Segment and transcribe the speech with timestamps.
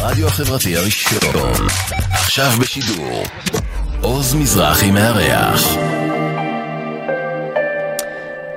[0.00, 1.18] לרדיו החברתי הראשון.
[2.12, 3.24] עכשיו בשידור.
[4.00, 5.89] עוז מזרחי מארח.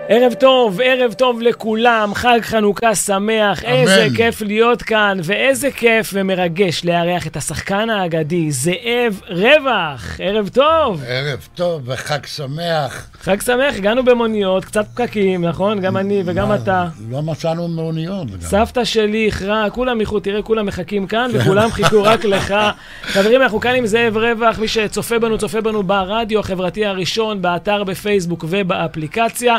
[0.08, 3.74] ערב טוב, ערב טוב לכולם, חג חנוכה שמח, אמן.
[3.74, 10.20] איזה כיף להיות כאן, ואיזה כיף ומרגש לארח את השחקן האגדי, זאב רווח.
[10.20, 13.08] ערב טוב, ערב טוב וחג שמח.
[13.22, 15.80] חג שמח, הגענו במוניות, קצת פקקים, נכון?
[15.80, 16.86] גם אני וגם מה, אתה.
[17.10, 18.32] לא מצאנו מאוניות.
[18.32, 18.42] גם.
[18.42, 22.56] סבתא שלי איחרה, כולם איחרו, תראה, כולם מחכים כאן, וכולם חיכו רק לך.
[23.04, 27.84] חברים, אנחנו כאן עם זאב רווח, מי שצופה בנו, צופה בנו ברדיו החברתי הראשון, באתר,
[27.84, 29.58] בפייסבוק ובאפליקציה.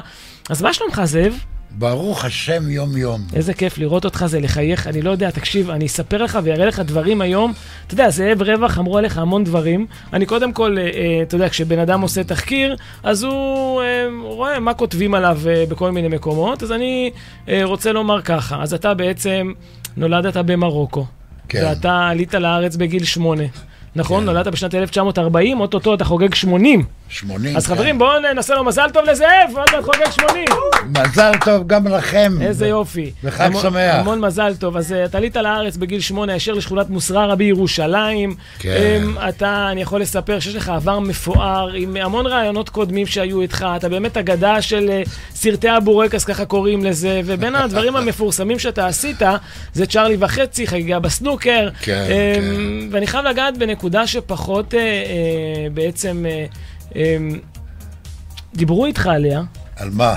[0.50, 1.38] אז מה שלומך, זאב?
[1.70, 3.20] ברוך השם יום-יום.
[3.34, 4.86] איזה כיף לראות אותך, זה לחייך.
[4.86, 7.52] אני לא יודע, תקשיב, אני אספר לך ואראה לך דברים היום.
[7.86, 9.86] אתה יודע, זאב רווח, אמרו עליך המון דברים.
[10.12, 14.60] אני קודם כל, אה, אה, אתה יודע, כשבן אדם עושה תחקיר, אז הוא אה, רואה
[14.60, 16.62] מה כותבים עליו אה, בכל מיני מקומות.
[16.62, 17.10] אז אני
[17.48, 19.52] אה, רוצה לומר ככה, אז אתה בעצם
[19.96, 21.06] נולדת במרוקו.
[21.48, 21.64] כן.
[21.64, 23.44] ואתה עלית לארץ בגיל שמונה.
[23.96, 24.20] נכון?
[24.20, 24.26] כן.
[24.26, 26.84] נולדת בשנת 1940, אוטוטו אתה חוגג 80.
[27.08, 27.56] 80.
[27.56, 27.74] אז כן.
[27.74, 30.44] חברים, בואו ננסה לו מזל טוב לזאב, עוד מעט חוגג 80.
[30.86, 32.32] מזל טוב גם לכם.
[32.40, 33.10] איזה יופי.
[33.24, 33.94] וחג שמח.
[33.94, 34.76] המון מזל טוב.
[34.76, 38.34] אז אתה עלית לארץ בגיל שמונה, הישר לשכונת מוסררה בירושלים.
[38.58, 39.00] כן.
[39.02, 43.66] אמ, אתה, אני יכול לספר שיש לך עבר מפואר, עם המון רעיונות קודמים שהיו איתך.
[43.76, 45.02] אתה באמת אגדה של אה,
[45.34, 49.22] סרטי הבורקס, ככה קוראים לזה, ובין הדברים המפורסמים שאתה עשית,
[49.72, 51.68] זה צ'ארלי וחצי, חגיגה בסנוקר.
[51.82, 56.46] כן, אמ, ואני חייב לגעת בנקודה שפחות אה, אה, בעצם אה,
[56.96, 57.38] אמ,
[58.54, 59.42] דיברו איתך עליה.
[59.76, 60.14] על מה?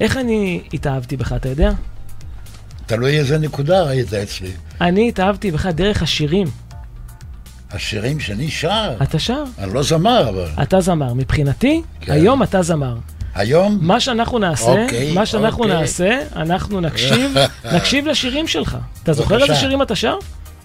[0.00, 1.72] איך אני התאהבתי בך, אתה יודע?
[2.86, 4.50] תלוי איזה נקודה ראית אצלי.
[4.80, 6.46] אני התאהבתי בך דרך השירים.
[7.70, 8.96] השירים שאני שר.
[9.02, 10.62] אתה שר, אני לא זמר, אבל.
[10.62, 11.14] אתה זמר.
[11.14, 12.12] מבחינתי, כן.
[12.12, 12.96] היום אתה זמר.
[13.34, 13.78] היום?
[13.80, 15.80] מה שאנחנו נעשה, אוקיי, מה שאנחנו אוקיי.
[15.80, 17.36] נעשה, אנחנו נקשיב,
[17.76, 18.76] נקשיב לשירים שלך.
[19.02, 19.42] אתה זוכר.
[19.42, 20.14] איזה שירים אתה שר?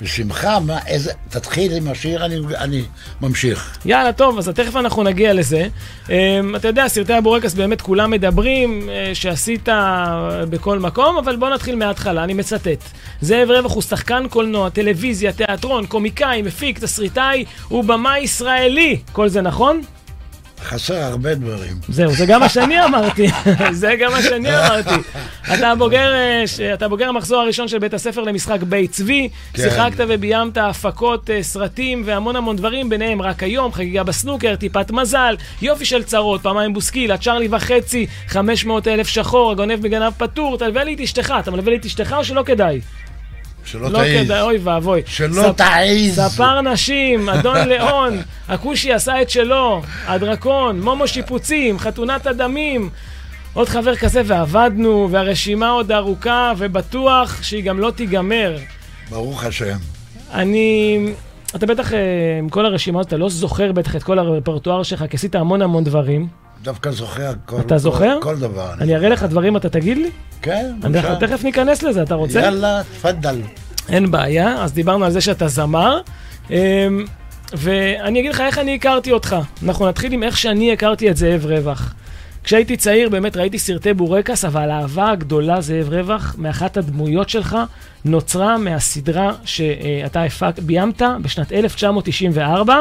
[0.01, 1.11] בשמחה, מה, איזה...
[1.29, 2.83] תתחיל עם השיר, אני, אני
[3.21, 3.77] ממשיך.
[3.85, 5.67] יאללה, טוב, אז תכף אנחנו נגיע לזה.
[6.05, 6.09] Um,
[6.55, 9.69] אתה יודע, סרטי הבורקס באמת כולם מדברים uh, שעשית
[10.49, 12.83] בכל מקום, אבל בוא נתחיל מההתחלה, אני מצטט.
[13.21, 18.99] זאב רווח הוא שחקן קולנוע, טלוויזיה, תיאטרון, קומיקאי, מפיק, תסריטאי ובמאי ישראלי.
[19.11, 19.81] כל זה נכון?
[20.65, 21.73] חסר הרבה דברים.
[21.89, 23.27] זהו, זה גם מה שאני אמרתי.
[23.71, 25.09] זה גם מה שאני אמרתי.
[25.53, 29.29] אתה בוגר, אה, אתה בוגר המחזור הראשון של בית הספר למשחק בית צבי.
[29.53, 29.61] כן.
[29.63, 35.35] שיחקת וביימת הפקות אה, סרטים והמון המון דברים, ביניהם רק היום, חגיגה בסנוקר, טיפת מזל,
[35.61, 40.93] יופי של צרות, פעמיים בוסקילה, צ'ארלי וחצי, 500 אלף שחור, הגונב מגנב פטור, תלווה לי
[40.93, 41.33] את אשתך.
[41.39, 42.81] אתה מלווה לי את אשתך או שלא כדאי?
[43.65, 44.25] שלא לא תעיז.
[44.25, 45.01] כדאי, אוי ואבוי.
[45.05, 46.15] שלא ספ- תעיז.
[46.19, 48.17] ספר נשים, אדון ליאון,
[48.47, 52.89] הכושי עשה את שלו, הדרקון, מומו שיפוצים, חתונת הדמים.
[53.53, 58.57] עוד חבר כזה ועבדנו, והרשימה עוד ארוכה, ובטוח שהיא גם לא תיגמר.
[59.09, 59.77] ברוך השם.
[60.33, 60.97] אני...
[61.55, 61.99] אתה בטח, אה,
[62.39, 65.61] עם כל הרשימה הזאת, אתה לא זוכר בטח את כל הרפרטואר שלך, כי עשית המון
[65.61, 66.27] המון דברים.
[66.65, 68.17] דווקא זוכר כל, אתה זוכר?
[68.21, 68.73] כל, כל דבר.
[68.81, 70.09] אני אראה לך דברים, אתה תגיד לי?
[70.41, 71.27] כן, אנחנו בבקשה.
[71.27, 72.39] תכף ניכנס לזה, אתה רוצה?
[72.39, 73.41] יאללה, תפדל.
[73.89, 76.01] אין בעיה, אז דיברנו על זה שאתה זמר.
[76.49, 76.55] אמ,
[77.53, 79.35] ואני אגיד לך איך אני הכרתי אותך.
[79.63, 81.93] אנחנו נתחיל עם איך שאני הכרתי את זאב רווח.
[82.43, 87.57] כשהייתי צעיר באמת ראיתי סרטי בורקס, אבל האהבה הגדולה, זאב רווח, מאחת הדמויות שלך,
[88.05, 92.79] נוצרה מהסדרה שאתה הפק, ביימת בשנת 1994,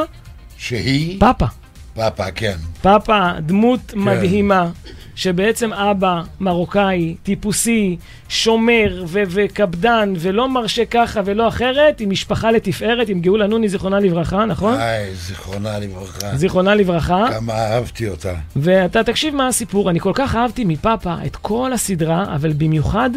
[0.58, 1.46] שהיא פאפה.
[1.94, 2.56] פאפה, כן.
[2.82, 4.71] פאפה, דמות מדהימה,
[5.15, 7.97] שבעצם אבא מרוקאי, טיפוסי,
[8.28, 14.00] שומר ו- וקפדן, ולא מרשה ככה ולא אחרת, עם משפחה לתפארת, עם גאולה נוני, זיכרונה
[14.00, 14.78] לברכה, נכון?
[14.78, 16.37] היי, זיכרונה לברכה.
[16.37, 17.26] זיכרונה לברכה.
[17.31, 18.35] כמה אהבתי אותה.
[18.56, 23.11] ואתה תקשיב מה הסיפור, אני כל כך אהבתי מפאפה את כל הסדרה, אבל במיוחד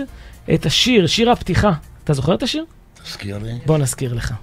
[0.53, 1.71] את השיר, שיר הפתיחה.
[2.03, 2.65] אתה זוכר את השיר?
[3.03, 3.51] תזכיר לי.
[3.65, 4.33] בוא נזכיר לך.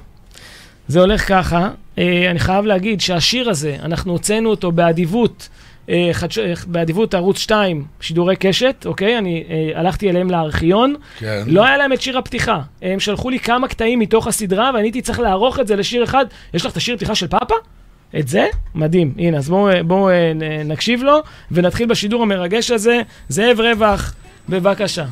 [0.88, 5.48] זה הולך ככה, אני חייב להגיד שהשיר הזה, אנחנו הוצאנו אותו באדיבות,
[5.88, 9.18] אה, חדש, אה, באדיבות ערוץ 2, שידורי קשת, אוקיי?
[9.18, 11.42] אני אה, הלכתי אליהם לארכיון, כן.
[11.46, 12.60] לא היה להם את שיר הפתיחה.
[12.82, 16.26] הם שלחו לי כמה קטעים מתוך הסדרה, ואני הייתי צריך לערוך את זה לשיר אחד.
[16.54, 17.54] יש לך את השיר פתיחה של פאפה?
[18.18, 18.46] את זה?
[18.74, 19.14] מדהים.
[19.18, 20.32] הנה, אז בואו בוא, אה,
[20.64, 23.00] נקשיב לו, ונתחיל בשידור המרגש הזה.
[23.28, 24.14] זאב רווח,
[24.48, 25.04] בבקשה.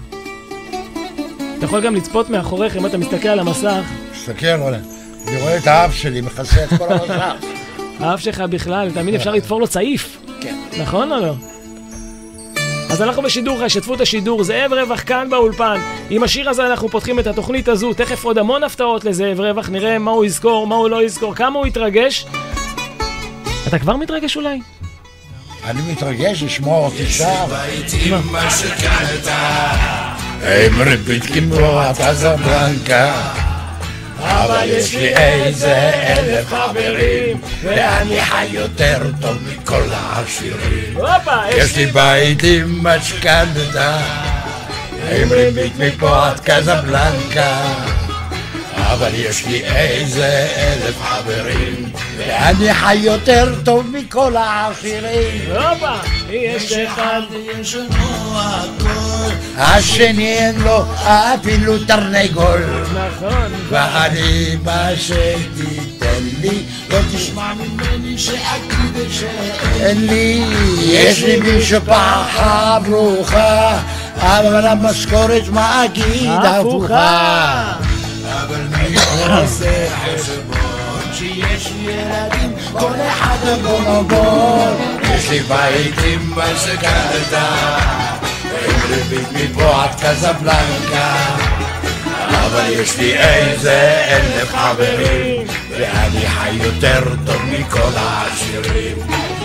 [1.59, 3.85] אתה יכול גם לצפות מאחוריך, אם אתה מסתכל על המסך.
[4.13, 4.92] תסתכל, רונן.
[5.29, 7.35] אני רואה את האף שלי מכסה את כל המסך.
[8.01, 10.19] האף שלך בכלל, תמיד אפשר לתפור לו צעיף.
[10.41, 10.57] כן.
[10.79, 11.35] נכון או לא?
[12.91, 15.81] אז אנחנו בשידור, השתתפו את השידור, זאב רווח כאן באולפן.
[16.11, 19.99] עם השיר הזה אנחנו פותחים את התוכנית הזו, תכף עוד המון הפתעות לזאב רווח, נראה
[19.99, 22.27] מה הוא יזכור, מה הוא לא יזכור, כמה הוא יתרגש.
[23.69, 24.61] אתה כבר מתרגש אולי?
[25.65, 27.47] אני מתרגש לשמוע אותי שר.
[28.31, 28.49] מה?
[30.43, 33.13] הם ריבית כמו קזבלנקה.
[34.23, 40.97] אבל יש לי איזה אלף חברים, ואני חי יותר טוב מכל העשירים.
[41.57, 43.99] יש לי בית עם משכנתה,
[45.13, 47.57] עם ריבית מפה עד קזבלנקה.
[48.95, 55.51] אבל יש לי איזה אלף חברים, ואני חי יותר טוב מכל העשירים.
[55.51, 55.95] הופה,
[56.31, 57.21] יש אחד.
[57.61, 62.65] יש לנו הכל, השני אין לו אפילו תרנגול.
[62.95, 63.53] נכון.
[63.69, 70.45] ואני מה שתיתן לי, לא תשמע ממני שאגיד שאין לי.
[70.83, 73.79] יש לי משפחה ברוכה,
[74.17, 77.73] אבל המשכורת מה אגיד הפוכה.
[78.41, 78.97] אבל מי
[79.43, 85.01] עושה חשבון שיש ילדים, כל אחד בונובון.
[85.15, 87.77] יש לי בית עם משכנתה,
[88.69, 91.15] עם ריבית מפה עד קזבלנקה.
[92.29, 98.97] אבל יש לי איזה אלף חברים, ואני חי יותר טוב מכל העשירים.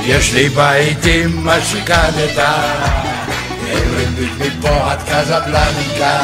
[0.04, 2.54] יש לי בית עם משכנתה,
[3.72, 6.20] עם ריבית מפה עד קזבלנקה.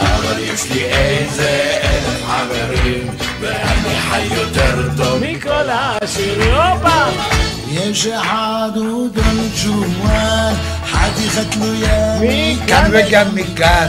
[0.00, 3.08] אבל יש לי איזה אלף חברים,
[3.40, 6.54] ואני חי יותר טוב מכל העשירים.
[6.54, 7.04] הופה!
[7.70, 10.54] יש אחד הוא דון ג'ואן,
[10.86, 13.88] חתיכה תלויה מכאן מכאן וגם מכאן.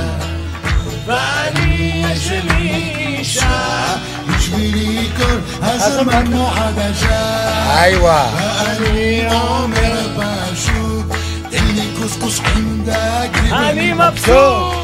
[1.05, 3.95] ואני יש לי אישה.
[4.27, 7.85] בשבילי כל הזמן כמו חדשה.
[7.85, 8.29] איווה.
[8.79, 11.05] ואני אומר פשוט,
[11.49, 13.51] תן לי קוסקוס עם דג.
[13.51, 14.82] אני מבסוט.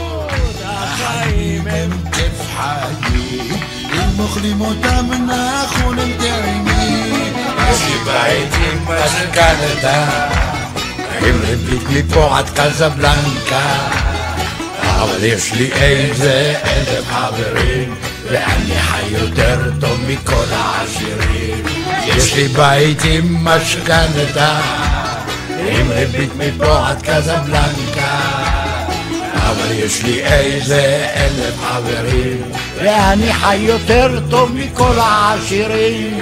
[4.69, 7.33] אותם נכון הם טעימים.
[7.71, 10.05] יש לי בית עם משכנתה,
[11.21, 13.89] עם ריבית מפה עד קזבלנקה.
[14.83, 17.95] אבל יש לי איזה אלף חברים,
[18.31, 21.65] ואני חי יותר טוב מכל העשירים.
[22.05, 24.59] יש לי בית עם משכנתה,
[25.59, 28.38] עם ריבית מפה עד קזבלנקה.
[29.51, 32.41] אבל יש לי איזה אלף חברים,
[32.75, 36.17] ואני חי יותר טוב מכל העשירים.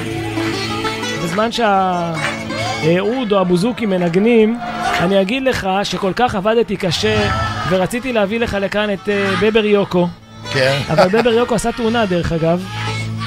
[1.24, 4.60] בזמן שהאוד או הבוזוקי מנגנים,
[5.00, 7.30] אני אגיד לך שכל כך עבדתי קשה
[7.70, 10.08] ורציתי להביא לך לכאן את אה, בבר יוקו,
[10.54, 10.80] כן.
[10.90, 12.64] אבל בבר יוקו עשה תאונה דרך אגב,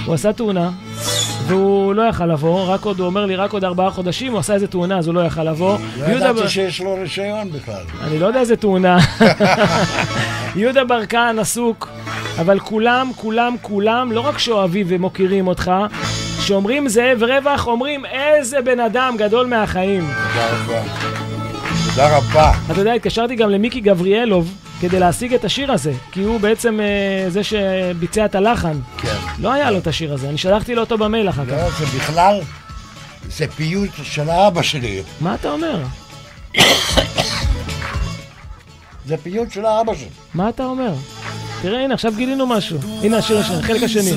[0.04, 0.70] הוא עשה תאונה
[1.50, 4.54] והוא לא יכל לבוא, רק עוד, הוא אומר לי רק עוד ארבעה חודשים, הוא עשה
[4.54, 5.78] איזה תאונה אז הוא לא יכל לבוא.
[5.98, 7.82] לא ידעתי שיש לו רישיון בכלל.
[8.02, 8.98] אני לא יודע איזה תאונה.
[10.56, 11.88] יהודה ברקן עסוק,
[12.38, 15.72] אבל כולם, כולם, כולם, לא רק שאוהבים ומוקירים אותך,
[16.40, 20.02] שאומרים זאב רווח, אומרים איזה בן אדם גדול מהחיים.
[20.02, 20.82] תודה רבה.
[21.90, 22.52] תודה רבה.
[22.70, 27.30] אתה יודע, התקשרתי גם למיקי גבריאלוב כדי להשיג את השיר הזה, כי הוא בעצם אה,
[27.30, 28.78] זה שביצע את הלחן.
[28.98, 29.16] כן.
[29.38, 31.52] לא היה לו את השיר הזה, אני שלחתי לו אותו במייל אחר כך.
[31.52, 32.40] לא, זה בכלל,
[33.28, 35.02] זה פיוט של האבא שלי.
[35.20, 35.82] מה אתה אומר?
[39.06, 40.08] זה פיוט של האבא שלי.
[40.34, 40.92] מה אתה אומר?
[41.62, 42.78] תראה, הנה, עכשיו גילינו משהו.
[43.02, 44.12] הנה השיר השני, החלק השני.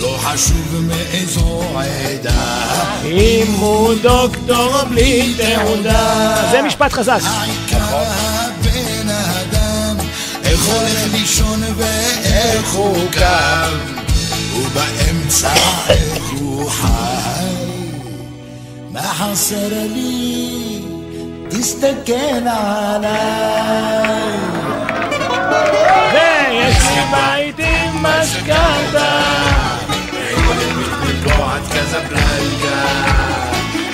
[0.00, 2.74] לא חשוב מאיזו עדה.
[3.04, 6.34] אם הוא דוקטור בלי תעודה.
[6.50, 7.18] זה משפט חזק.
[7.24, 9.96] העיקר הבן אדם,
[10.44, 13.78] איך הולך לישון ואיך הוא קם,
[14.56, 15.52] ובאמצע
[15.88, 16.86] איך הוא חי.
[18.90, 20.82] מה חסר לי?
[21.48, 22.12] תסתכל
[22.46, 23.16] עליי.
[26.12, 29.45] ויש לי בית עם משכנתה.
[31.96, 32.82] קזבלנקה,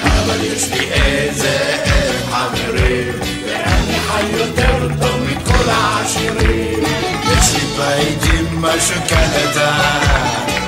[0.02, 3.12] אבל יש לי איזה אלף חברים,
[3.46, 6.84] ואני חי יותר טוב מכל העשירים.
[7.32, 9.72] יש לי בית עם משכנתה,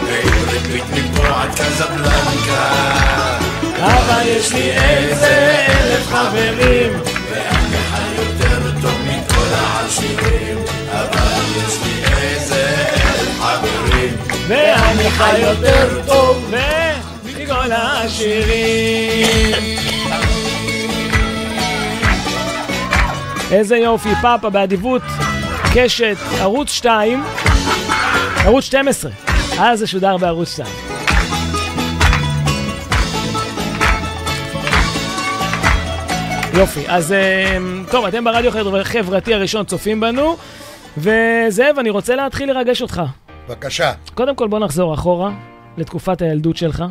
[0.07, 2.73] ועם ריבית מפה עד קזבלנקה,
[3.79, 6.93] אבל יש לי איזה אלף חברים.
[7.31, 10.59] ואני חי יותר טוב מכל העשירים,
[10.93, 14.17] אבל יש לי איזה אלף חברים.
[14.49, 16.51] ואני חי יותר טוב
[17.45, 19.57] ומכל השירים.
[23.51, 25.03] איזה יופי, פאפה באדיבות,
[25.75, 27.25] קשת, ערוץ 2,
[28.45, 29.11] ערוץ 12.
[29.59, 30.69] אז זה שודר בערוץ 2.
[36.55, 37.59] יופי, אז אה,
[37.91, 40.37] טוב, אתם ברדיו החברתי הראשון צופים בנו,
[40.99, 43.03] וזאב, אני רוצה להתחיל לרגש אותך.
[43.49, 43.93] בבקשה.
[44.15, 45.31] קודם כל בוא נחזור אחורה
[45.77, 46.85] לתקופת הילדות שלך.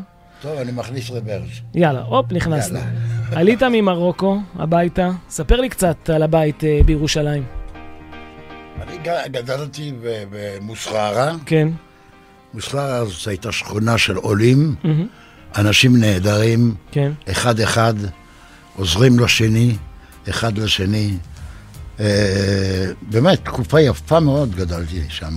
[0.44, 1.62] טוב, אני מכניס רוורס.
[1.74, 2.80] יאללה, הופ, נכנסנו.
[2.80, 2.92] יאללה.
[3.40, 7.44] עלית ממרוקו הביתה, ספר לי קצת על הבית אה, בירושלים.
[8.82, 8.98] אני
[9.32, 11.36] גדלתי במוסררה.
[11.46, 11.68] כן.
[12.54, 15.08] מוסררה זאת הייתה שכונה של עולים, מהמם.
[15.58, 17.12] אנשים נהדרים, כן.
[17.32, 17.94] אחד-אחד,
[18.76, 19.76] עוזרים לשני,
[20.30, 21.18] אחד לשני.
[22.00, 25.36] אה, באמת, תקופה יפה מאוד גדלתי שם.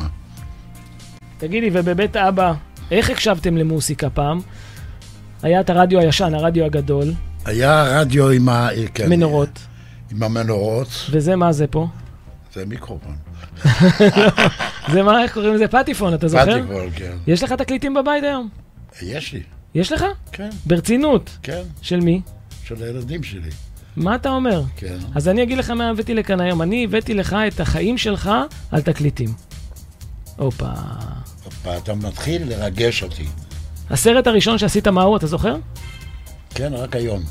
[1.39, 2.53] תגידי, ובבית אבא,
[2.91, 4.41] איך הקשבתם למוסיקה פעם?
[5.47, 7.12] היה את הרדיו הישן, הרדיו הגדול,
[7.45, 8.69] היה רדיו עם, ה...
[8.95, 9.59] כן, מנורות.
[10.12, 11.87] עם המנורות, וזה מה זה פה?
[12.55, 13.17] זה מיקרופון.
[14.93, 15.69] זה מה, איך קוראים לזה?
[15.69, 16.59] פטיפון, אתה זוכר?
[16.62, 17.12] פטיפול, כן.
[17.26, 18.49] יש לך תקליטים בבית היום?
[19.03, 19.43] יש לי,
[19.75, 20.05] יש לך?
[20.33, 21.38] כן, ברצינות.
[21.43, 22.21] כן, של מי?
[22.65, 23.50] של הילדים שלי,
[23.97, 24.62] מה אתה אומר?
[24.76, 24.97] כן.
[25.15, 26.62] אז אני אגיד לך מה הבאתי לכאן היום.
[26.62, 28.31] אני הבאתי לך את החיים שלך
[28.71, 29.29] על תקליטים.
[30.37, 30.69] הופה.
[31.45, 33.25] הופה, אתה מתחיל לרגש אותי.
[33.90, 35.57] הסרט הראשון שעשית מהו, אתה זוכר?
[36.55, 37.23] כן, רק היום.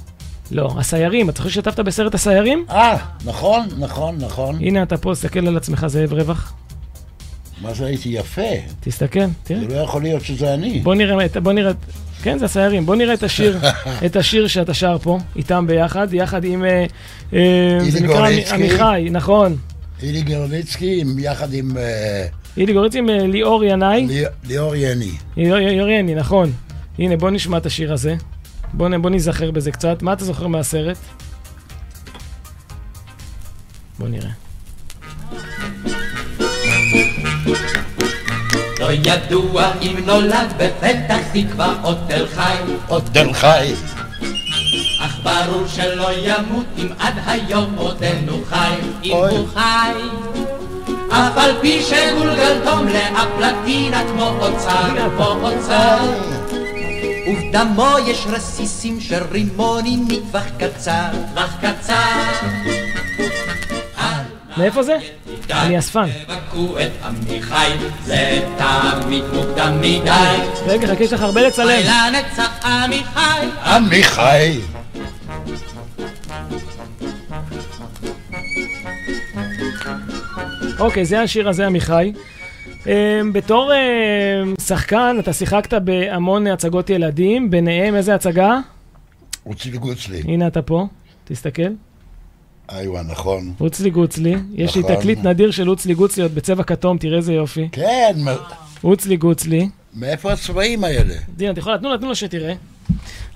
[0.52, 1.30] לא, הסיירים.
[1.30, 2.66] אתה זוכר שהשתתפת בסרט הסיירים?
[2.70, 4.56] אה, נכון, נכון, נכון.
[4.56, 6.54] הנה אתה פה, תסתכל על עצמך, זאב רווח.
[7.62, 8.42] מה זה הייתי יפה?
[8.80, 9.60] תסתכל, תראה.
[9.60, 10.80] זה לא יכול להיות שזה אני.
[10.80, 11.72] בוא נראה, בוא נראה,
[12.24, 12.86] כן, זה הסיירים.
[12.86, 13.60] בוא נראה את השיר,
[14.06, 16.86] את השיר שאתה שר פה, איתם ביחד, יחד עם, אה,
[17.34, 18.30] אה, זה נקרא.
[18.54, 19.58] עמיחי, נכון.
[20.04, 24.08] אילי גרליצקי יחד עם אה, אילי גורליצקי עם אה, ליאור ינאי.
[24.08, 25.12] לי- ליאור יני.
[25.38, 26.52] ליאור יוריאני, נכון.
[27.00, 28.16] הנה, בוא נשמע את השיר הזה.
[28.74, 30.02] בוא, ניזכר בזה קצת.
[30.02, 30.98] מה אתה זוכר מהסרט?
[34.00, 34.30] בוא נראה.
[38.80, 42.56] לא ידוע אם נולד בפתח תקווה או תל חי,
[42.88, 43.74] עוד תל חי.
[45.02, 49.12] אך ברור שלא ימות אם עד היום עודנו חי, אם.
[49.14, 49.92] הוא חי.
[51.10, 55.98] אף על פי שגולגלתום לאפלטינה כמו אוצר, כמו אוצר.
[57.28, 61.96] ובדמו יש רסיסים של רימונים מטווח קצר, טווח קצר.
[64.58, 64.98] מאיפה זה?
[65.52, 66.08] אני אספן.
[66.28, 67.72] תבכו את עמיחי,
[68.06, 70.38] זה תמיד מוקדם מדי.
[70.68, 71.82] רגע, חכה, יש לך הרבה לצלם.
[72.64, 73.46] עמיחי.
[73.66, 74.60] עמיחי.
[80.80, 82.12] אוקיי, זה השיר הזה, עמיחי.
[82.88, 82.92] אמ,
[83.34, 88.58] בתור אמ, שחקן, אתה שיחקת בהמון הצגות ילדים, ביניהם איזה הצגה?
[89.44, 90.22] רוצלי גוצלי.
[90.26, 90.88] הנה אתה פה,
[91.26, 91.62] תסתכל.
[92.72, 93.54] איווה, נכון.
[93.60, 94.36] רוצלי גוצלי.
[94.54, 94.96] יש לי נכון.
[94.96, 97.70] תקליט נדיר של רוצלי גוצליות בצבע כתום, תראה איזה יופי.
[97.72, 98.36] כן, מ-
[98.82, 99.70] רוצלי גוצלי.
[99.94, 101.14] מאיפה הצבעים האלה?
[101.38, 102.54] דינה, אתה יכול תנו לה שתראה.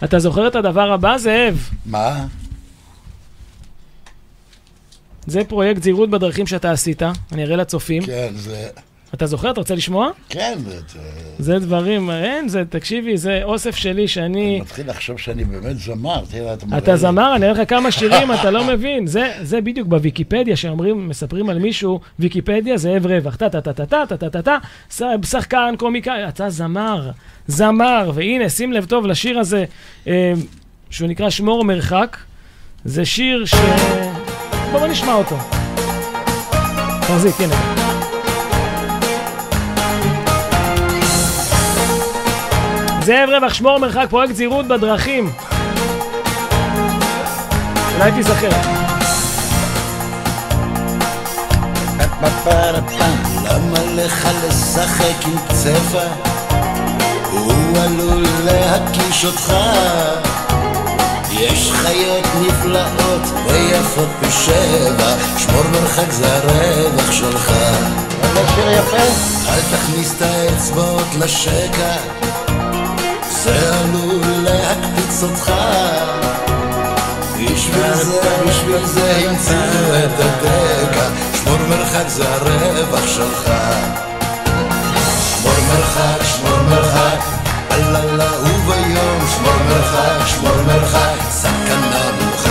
[0.04, 1.70] אתה זוכר את הדבר הבא, זאב?
[1.86, 2.26] מה?
[5.30, 8.04] זה פרויקט זהירות בדרכים שאתה עשית, אני אראה לצופים.
[8.06, 8.68] כן, זה...
[9.14, 9.52] אתה זוכר?
[9.52, 10.10] אתה רוצה לשמוע?
[10.30, 11.00] כן, זה...
[11.40, 14.50] זה דברים, אין, זה, תקשיבי, זה אוסף שלי שאני...
[14.50, 17.92] אני מתחיל לחשוב שאני באמת זמר, תראה, אתה מראה אתה זמר, אני אראה לך כמה
[17.98, 19.08] שירים, אתה לא מבין.
[19.08, 24.58] זה, זה בדיוק בוויקיפדיה, שאומרים, מספרים על מישהו, ויקיפדיה זה אב רווח, טה-טה-טה-טה-טה-טה-טה,
[25.26, 27.12] שחקן, קומיקאי, אתה זמר,
[27.48, 29.66] זמר, והנה, שים לב טוב לשיר הזה,
[30.08, 30.34] אה,
[30.90, 32.18] שהוא נקרא שמור מרחק.
[32.86, 33.56] זה שיר ש...
[34.72, 35.36] בואו נשמע אותו.
[37.02, 37.56] תחזיק, הנה.
[43.02, 45.32] זאב רווח, שמור מרחק, פרויקט זהירות בדרכים.
[47.96, 48.50] אולי תיזכר.
[53.46, 56.04] למה לך לשחק עם צבע?
[57.32, 59.54] הוא עלול להקיש אותך.
[61.40, 67.52] יש חיות נפלאות ויפות בשבע, שמור מרחק זה הרווח שלך.
[68.34, 68.98] זה שיר יפה.
[69.50, 71.96] אל תכניס את האצבעות לשקע,
[73.30, 75.52] זה עלול להקפיץ אותך.
[77.34, 83.52] בשביל זה, בשביל זה המציאו את הדקה, שמור מרחק זה הרווח שלך.
[85.42, 87.20] שמור מרחק, שמור מרחק,
[87.70, 88.32] בלילה
[89.00, 92.50] וביום, שמור מרחק, שמור מרחק, סכנה מולך.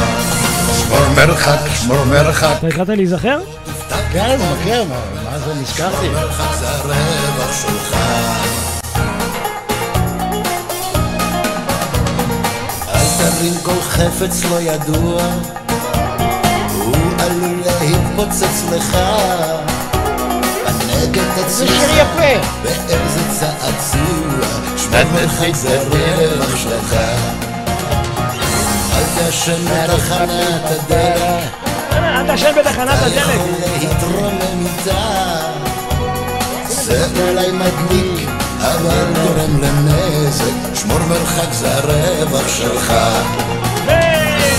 [0.79, 2.57] שמור מרחק, שמור מרחק.
[2.59, 3.39] אתה התחלת להיזכר?
[4.13, 4.85] כן, מכיר,
[5.25, 6.09] מה זה נזכרתי?
[6.09, 7.97] מרחק זה הרווח שלך.
[12.95, 15.23] אל תרים כל חפץ לא ידוע,
[16.79, 18.99] הוא עלול להתפוצץ לך.
[21.19, 22.49] הנגד זה שיר יפה.
[22.63, 26.95] באיזה צעצוע, שמור מרחק זה הרווח שלך.
[28.97, 31.69] אל תעשן בתחנת הדלק,
[32.25, 33.17] אתה ישן בתחנת אתה הדלק.
[33.17, 33.47] יכול
[33.81, 35.39] להתרומם איתה.
[36.69, 38.29] זה אולי מדליק,
[38.61, 40.75] אבל גורם לנזק.
[40.75, 42.93] שמור מרחק זה הרווח שלך.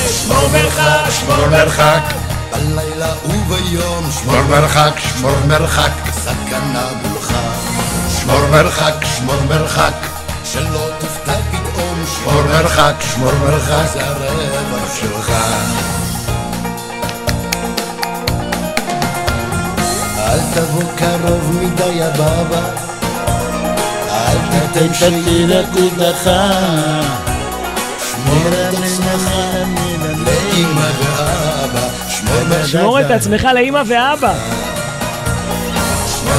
[0.09, 2.13] שמור מרחק, שמור מרחק.
[2.51, 5.91] בלילה וביום שמור מרחק, שמור מרחק,
[6.29, 7.33] סכנה מולך
[8.19, 9.93] שמור מרחק, שמור מרחק,
[10.43, 15.31] שלא תופתע פתאום שמור מרחק, שמור מרחק, זה הרווח שלך.
[20.17, 22.69] אל תבוא קרוב מדי הבבא.
[24.11, 26.49] אל תתן שתינה תדחה
[28.11, 32.65] שמור את עצמך לאמא ואבא.
[32.65, 34.58] שמור את עצמך לאימא ואבא.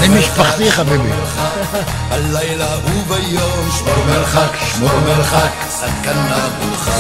[0.01, 1.11] אני משפחתי חביבי.
[2.11, 6.91] בלילה וביום שמור מרחק, שמור מרחק, סכנה מולך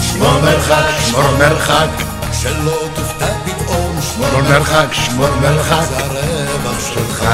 [0.00, 1.88] שמור מרחק, שמור מרחק,
[2.32, 7.24] שלא תופתע פתאום שמור מרחק, שמור מרחק, זה הרווח שלך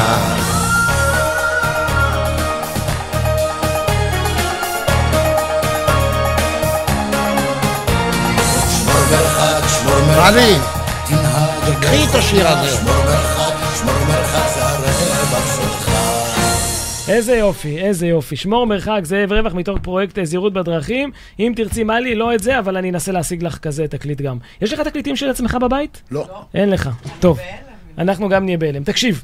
[8.71, 13.32] שמור מרחק, שמור מרחק תנהג קחי את השיר הזה.
[17.13, 18.37] איזה יופי, איזה יופי.
[18.37, 21.11] שמור מרחק, זאב רווח מתוך פרויקט זהירות בדרכים.
[21.41, 24.39] אם תרצי, מלי, לא את זה, אבל אני אנסה להשיג לך כזה תקליט גם.
[24.61, 26.03] יש לך תקליטים של עצמך בבית?
[26.11, 26.27] לא.
[26.55, 26.91] אין לך.
[27.21, 27.39] טוב,
[27.99, 28.85] אנחנו גם נהיה בהלם.
[28.85, 29.23] תקשיב,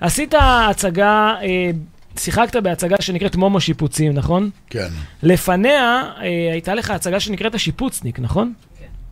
[0.00, 1.70] עשית הצגה, אה,
[2.16, 4.50] שיחקת בהצגה שנקראת מומו שיפוצים, נכון?
[4.70, 4.88] כן,
[5.22, 8.52] לפניה אה, הייתה לך הצגה שנקראת השיפוצניק, נכון?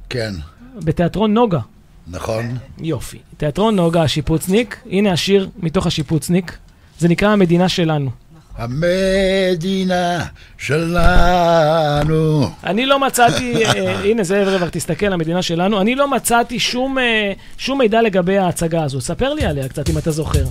[0.08, 0.32] כן,
[0.76, 1.60] בתיאטרון נוגה.
[2.08, 2.56] נכון.
[2.78, 3.18] יופי.
[3.36, 4.82] תיאטרון נוגה, השיפוצניק.
[4.90, 6.58] הנה השיר מתוך השיפוצניק.
[6.98, 8.10] זה נקרא המדינה שלנו.
[8.58, 10.24] המדינה
[10.58, 12.50] שלנו.
[12.64, 17.32] אני לא מצאתי, אה, הנה זאב רווח, תסתכל, המדינה שלנו, אני לא מצאתי שום, אה,
[17.58, 19.00] שום מידע לגבי ההצגה הזו.
[19.00, 20.44] ספר לי עליה קצת, אם אתה זוכר.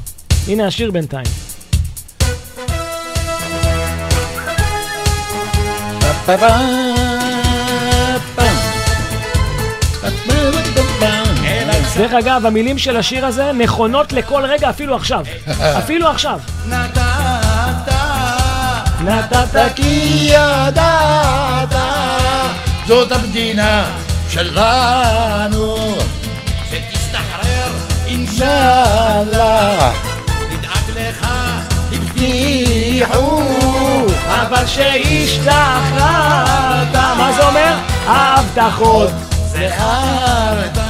[0.47, 1.27] הנה השיר בינתיים.
[11.97, 15.25] דרך אגב, המילים של השיר הזה נכונות לכל רגע, אפילו עכשיו.
[15.79, 16.39] אפילו עכשיו.
[19.01, 21.75] נתת כי ידעת,
[22.87, 23.85] זאת המדינה
[24.29, 25.75] שלנו.
[26.69, 27.71] שתסתחרר
[28.07, 29.91] אינשאללה,
[30.51, 31.27] נדאג לך
[31.91, 33.41] הבטיחו,
[34.27, 35.55] אבל שהשתחררת,
[37.17, 37.75] מה זה אומר?
[38.07, 39.11] ההבטחות.
[39.51, 40.84] ואהבת היי,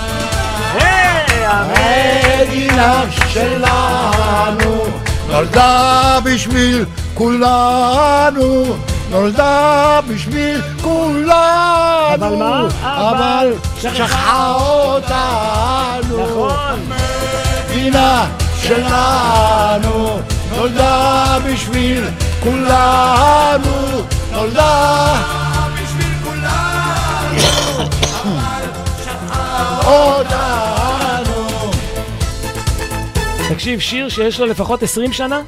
[1.56, 4.86] המדינה שלנו.
[5.30, 8.76] נולדה בשביל כולנו,
[9.10, 11.36] נולדה בשביל כולנו,
[12.16, 12.68] אבל מה?
[12.84, 16.80] אבל שכחה אותנו, נכון.
[17.70, 18.26] מדינה
[18.62, 20.20] שלנו.
[20.56, 22.04] נולדה בשביל
[22.44, 25.14] כולנו, נולדה
[25.74, 27.42] בשביל כולנו,
[29.86, 30.75] אותנו.
[33.56, 35.42] תקשיב, שיר שיש לו לפחות 20 שנה?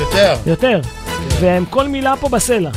[0.00, 0.36] יותר.
[0.46, 0.80] יותר.
[1.40, 2.70] והם כל מילה פה בסלע.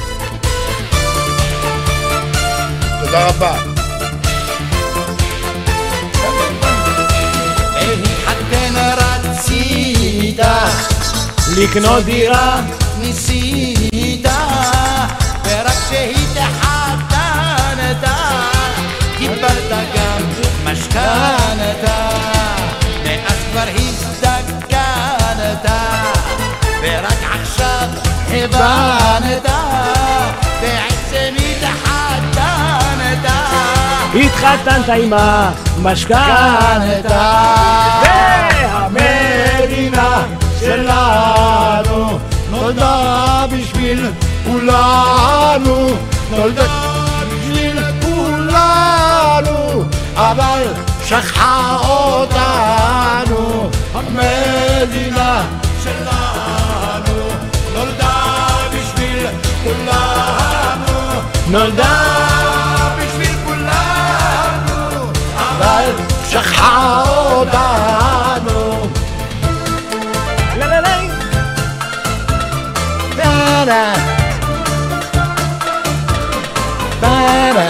[3.06, 3.58] תודה רבה.
[11.58, 12.62] לקנות דירה.
[13.00, 14.28] ניסית,
[15.46, 17.30] ורק שהתחתנת,
[19.18, 20.22] קיבלת גם
[20.66, 22.10] משכנתה,
[23.04, 23.68] מאז כבר
[25.56, 25.72] הזדקנת,
[26.82, 27.88] ורק עכשיו
[28.30, 29.50] הבנת,
[30.62, 33.26] בעצם התחתנת.
[34.16, 35.14] התחתנת עם
[35.78, 37.44] המשכנתה.
[38.92, 40.24] והמדינה
[40.60, 44.12] שלנו נולדה בשביל
[44.46, 45.90] כולנו,
[46.32, 46.66] נולדה
[47.30, 49.84] בשביל כולנו,
[50.16, 50.64] אבל
[51.06, 55.45] שכחה אותנו, המדינה
[55.86, 57.30] שלנו
[57.74, 58.16] נולדה
[58.74, 59.28] בשביל
[59.64, 61.94] כולנו, נולדה
[62.98, 65.86] בשביל כולנו, אבל
[66.30, 68.90] שכחה אותנו.
[70.58, 70.96] לה לה לה.
[73.66, 73.84] Para.
[77.02, 77.68] Para.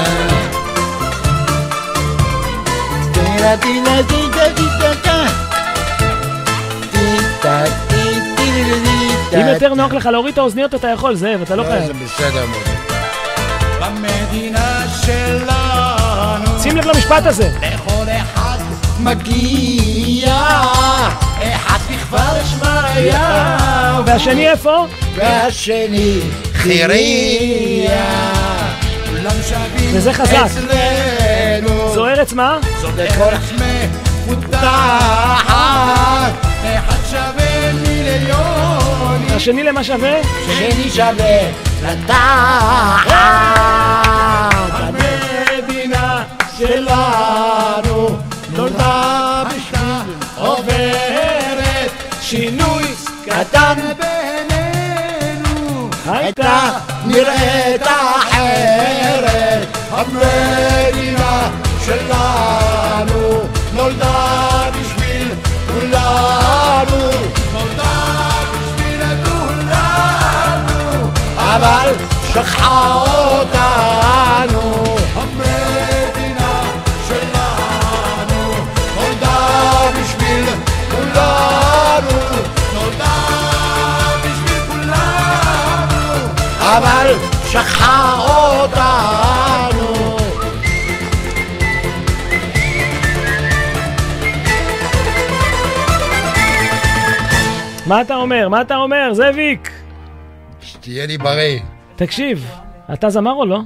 [3.13, 5.14] Tira, tira, tira, tira, tira.
[5.14, 5.14] תיטה,
[9.35, 12.03] אם יותר נוח לך להוריד את האוזניות, אתה יכול, זאב, אתה לא זה חייב.
[12.03, 12.63] בסדר מאוד.
[13.79, 17.49] במדינה שלנו שים לב למשפט הזה.
[17.61, 18.57] לכל אחד
[18.99, 20.35] מגיע
[21.41, 24.85] אחד בכפר שמריה והשני איפה?
[25.15, 26.19] והשני
[26.53, 28.05] חירייה.
[29.09, 30.33] כולם שווים וזה חזק.
[30.45, 32.57] אצלנו זו ארץ מה?
[32.81, 33.51] זאת ארץ
[34.27, 34.61] מפותחת
[36.63, 38.54] אחד שווה מיליונים,
[39.35, 40.23] השני למה שווה?
[40.45, 41.51] שני שווה
[41.83, 43.07] לדעת.
[44.71, 46.23] המדינה
[46.57, 48.17] שלנו
[48.49, 50.03] נולדה בשביל
[50.37, 52.83] עוברת שינוי
[53.25, 56.69] קטן בינינו הייתה
[57.05, 57.81] נראית
[58.17, 61.49] אחרת המדינה
[61.85, 63.41] שלנו
[63.73, 64.84] נולדה בשביל
[72.35, 74.61] שכחה אותנו
[75.15, 76.61] המדינה
[77.07, 78.53] שלנו
[78.95, 80.45] נולדה בשביל
[80.91, 82.19] כולנו
[82.73, 83.15] נולדה
[84.23, 86.27] בשביל כולנו
[86.59, 87.13] אבל
[87.49, 90.17] שכחה אותנו
[97.85, 98.49] מה אתה אומר?
[98.49, 99.13] מה אתה אומר?
[99.13, 99.71] זאביק!
[100.61, 101.74] שתהיה לי בריא.
[101.95, 102.47] תקשיב,
[102.93, 103.59] אתה זמר או לא?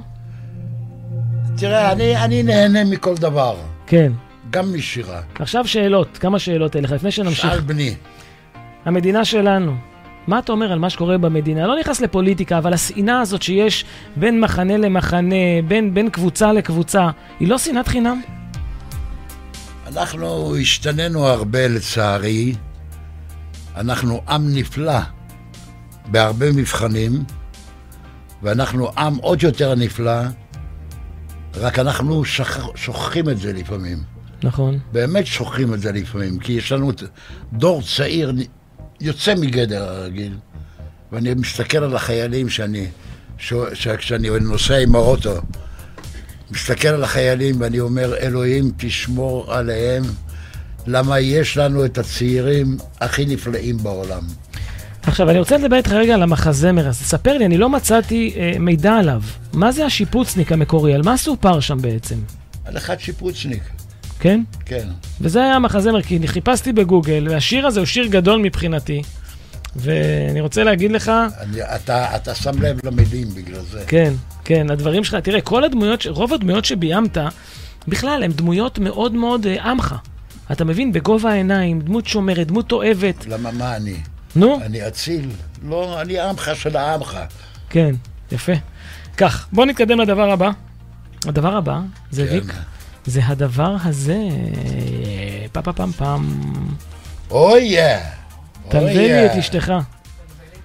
[1.56, 4.12] תראה, אני, אני נהנה מכל דבר, כן.
[4.50, 5.20] גם משירה.
[5.34, 7.50] עכשיו שאלות, כמה שאלות אליך, לפני שנמשיך.
[7.52, 7.94] שאל בני.
[8.84, 9.74] המדינה שלנו,
[10.26, 11.66] מה אתה אומר על מה שקורה במדינה?
[11.66, 13.84] לא נכנס לפוליטיקה, אבל השנאה הזאת שיש
[14.16, 15.34] בין מחנה למחנה,
[15.68, 17.08] בין, בין קבוצה לקבוצה,
[17.40, 18.20] היא לא שנאת חינם?
[19.86, 22.54] אנחנו השתננו הרבה לצערי.
[23.76, 24.98] אנחנו עם נפלא
[26.06, 27.12] בהרבה מבחנים,
[28.42, 30.22] ואנחנו עם עוד יותר נפלא,
[31.54, 32.58] רק אנחנו שכ...
[32.74, 33.98] שוכחים את זה לפעמים.
[34.42, 34.78] נכון.
[34.92, 36.92] באמת שוכחים את זה לפעמים, כי יש לנו
[37.52, 38.32] דור צעיר
[39.00, 40.36] יוצא מגדר הרגיל,
[41.12, 42.86] ואני מסתכל על החיילים שאני,
[43.38, 43.54] ש...
[43.74, 43.88] ש...
[43.88, 45.34] כשאני נוסע עם האוטו,
[46.50, 50.02] מסתכל על החיילים ואני אומר, אלוהים תשמור עליהם,
[50.86, 54.22] למה יש לנו את הצעירים הכי נפלאים בעולם.
[55.02, 57.04] עכשיו, אני רוצה לדבר איתך רגע על המחזמר הזה.
[57.04, 59.22] ספר לי, אני לא מצאתי אה, מידע עליו.
[59.52, 60.94] מה זה השיפוצניק המקורי?
[60.94, 62.16] על מה סופר שם בעצם?
[62.64, 63.62] על אחד שיפוצניק,
[64.20, 64.40] כן?
[64.64, 64.88] כן.
[65.20, 69.02] וזה היה המחזמר, כי אני חיפשתי בגוגל, והשיר הזה הוא שיר גדול מבחינתי.
[69.76, 73.84] ואני רוצה להגיד לך, אני, אתה, אתה שם לב למילים בגלל זה.
[73.86, 74.12] כן,
[74.44, 77.18] כן, הדברים שלך, תראה, כל הדמויות, רוב הדמויות שביימת,
[77.88, 79.94] בכלל, הן דמויות מאוד מאוד אה, עמך.
[80.52, 80.92] אתה מבין?
[80.92, 83.26] בגובה העיניים, דמות שומרת, דמות אוהבת.
[83.26, 83.96] למה מה אני?
[84.36, 85.28] נו, אני אציל?
[85.68, 87.18] לא, אני עמך של העמך.
[87.70, 87.94] כן,
[88.32, 88.52] יפה.
[89.16, 90.50] כך, בוא נתקדם לדבר הבא.
[91.26, 92.32] הדבר הבא, זה כן.
[92.32, 92.54] ויק,
[93.06, 94.18] זה הדבר הזה,
[95.52, 96.26] פה פה פם פם.
[97.30, 97.96] אוי יא!
[98.68, 99.72] תלווה לי את אשתך.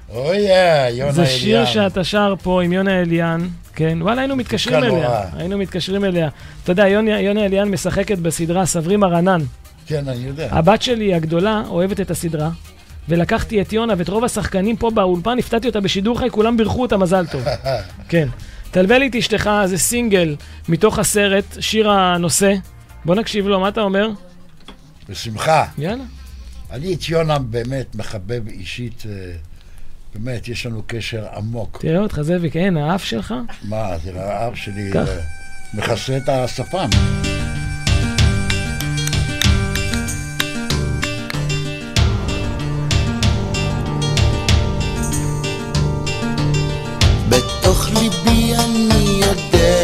[0.10, 1.74] אוי יא, יונה זה שיר אליאן.
[1.74, 4.90] שאתה שר פה עם יונה אליאן, כן, וואלה, היינו מתקשרים אליה.
[4.90, 5.24] נורא.
[5.38, 6.30] היינו מתקשרים אליה.
[6.64, 9.42] אתה יודע, יונה יונה אליאן משחקת בסדרה סברי מרנן.
[9.88, 10.48] כן, אני יודע.
[10.52, 12.50] הבת שלי הגדולה אוהבת את הסדרה,
[13.10, 16.98] ולקחתי את יונה ואת רוב השחקנים פה באולפן, הפתעתי אותה בשידור חי, כולם בירכו אותה
[16.98, 17.44] מזל טוב.
[18.10, 18.28] כן.
[18.72, 20.36] תלווה לי את אשתך, זה סינגל
[20.70, 22.54] מתוך הסרט, שיר הנושא.
[23.06, 24.10] בוא נקשיב לו, מה אתה אומר?
[25.10, 25.66] בשמחה.
[25.78, 26.04] יאללה.
[26.72, 29.32] אני את יונה באמת מחבב אישית, אה,
[30.16, 31.78] באמת, יש לנו קשר עמוק.
[31.82, 33.34] תראה אותך, זאביק, אין, האף שלך?
[33.64, 34.92] מה, תראה, האב שלי.
[34.98, 35.06] אה,
[35.74, 36.90] מכסה את השפם.
[47.76, 49.76] בתוך ליבי אני יודע,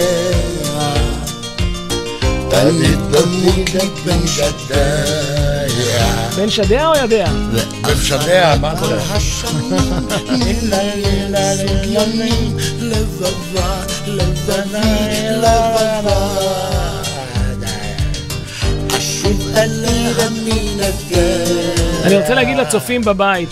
[2.50, 3.70] תמיד תמיד
[4.06, 5.06] בן שדיה,
[6.36, 7.26] בן שדיה או ידע?
[7.82, 8.74] בן שדיה, מה?
[9.10, 9.74] השנים
[10.30, 14.78] נלאים סוגיינים, לבבה, לבבי,
[15.38, 16.52] לבבה.
[18.98, 22.06] אשוב אליה מן הדרך.
[22.06, 23.50] אני רוצה להגיד לצופים בבית,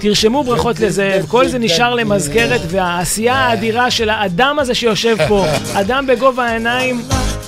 [0.00, 6.06] תרשמו ברכות לזאב, כל זה נשאר למזכרת, והעשייה האדירה של האדם הזה שיושב פה, אדם
[6.06, 7.02] בגובה העיניים,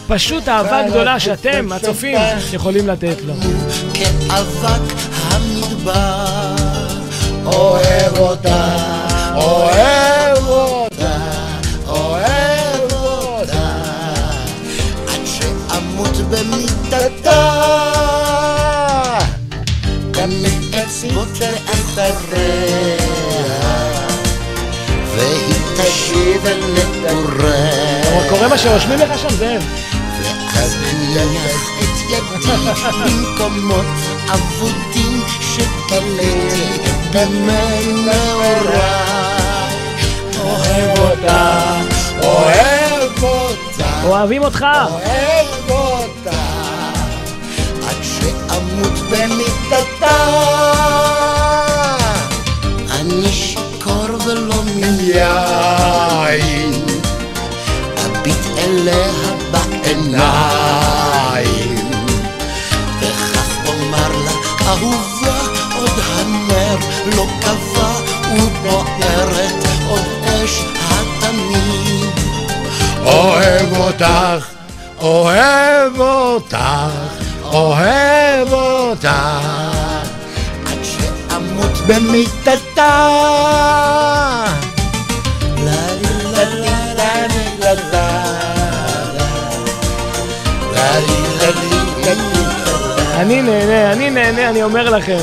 [0.08, 2.18] פשוט אהבה גדולה שאתם, הצופים,
[2.52, 3.34] יכולים לתת לו.
[3.94, 4.94] כאבק
[5.30, 6.26] המדבר,
[7.44, 8.76] אוהב אותה,
[9.34, 11.18] אוהב אותה,
[11.86, 13.82] אוהב אותה,
[15.08, 17.52] עד שאמות במיטתה,
[20.12, 20.62] תמיד
[21.96, 22.96] לאחריה,
[25.14, 26.60] והיא תשיב אל
[27.02, 28.28] נעוריה.
[28.28, 29.62] קורה מה שרושמים לך שם, זאב.
[30.54, 32.20] ואז אניח את ידי
[33.04, 33.84] במקומות
[34.28, 36.68] אבודים שתליתי
[37.10, 38.72] במנעוריי.
[40.40, 41.80] אוהב אותה,
[42.22, 44.66] אוהב אותה, אוהבים אותך.
[44.90, 46.30] אוהב אותה.
[47.88, 50.16] עד שאמות במיטתה.
[53.12, 56.72] אני שיכור ולא מן יין,
[58.06, 59.12] אביט אליה
[59.50, 60.70] בעיניים,
[63.00, 64.32] וכך אומר לה,
[64.68, 65.38] אהובה,
[65.76, 66.76] עוד הנר
[67.16, 67.92] לא קבע
[68.34, 72.10] ובוערת עוד אש התמיד.
[73.04, 74.44] אוהב אותך,
[75.00, 76.56] אוהב אותך,
[77.44, 79.71] אוהב אותך,
[81.82, 83.08] שאמות במיטתה.
[85.56, 88.08] לה לי לה לי לה לי לה לה
[90.72, 91.70] לה לי לה לי
[92.04, 92.42] לה לי
[93.16, 95.18] אני נהנה, אני נהנה, אני אומר לכם.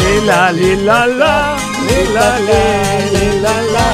[0.00, 1.56] לילה, לילה, לה,
[1.88, 3.92] לילה, לילה, לה.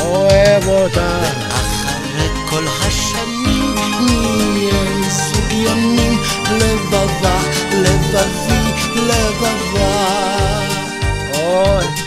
[0.00, 1.39] אוהב אותה.
[5.60, 6.20] ימים
[6.50, 7.38] לבבה,
[7.72, 10.20] לבבי, לבבה.
[11.34, 11.99] אוי.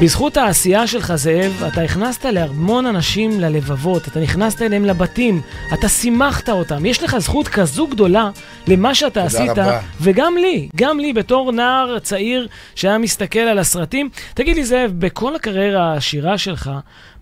[0.00, 5.40] בזכות העשייה שלך, זאב, אתה הכנסת להמון אנשים ללבבות, אתה נכנסת אליהם לבתים,
[5.74, 6.86] אתה שימחת אותם.
[6.86, 8.30] יש לך זכות כזו גדולה
[8.66, 9.80] למה שאתה עשית, רבה.
[10.00, 14.08] וגם לי, גם לי, בתור נער צעיר שהיה מסתכל על הסרטים.
[14.34, 16.70] תגיד לי, זאב, בכל הקריירה העשירה שלך,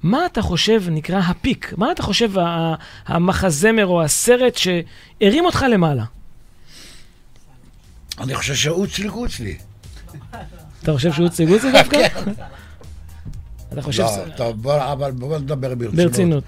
[0.03, 1.75] מה אתה חושב נקרא הפיק?
[1.77, 2.31] מה אתה חושב
[3.07, 6.05] המחזמר או הסרט שהרים אותך למעלה?
[8.21, 9.57] אני חושב שאוצלי גוצלי.
[10.83, 12.07] אתה חושב שהוא צגות זה דווקא?
[13.73, 14.03] אתה חושב...
[14.03, 15.95] לא, ש- טוב, בוא, אבל בוא נדבר ברצינות.
[16.11, 16.45] ברצינות.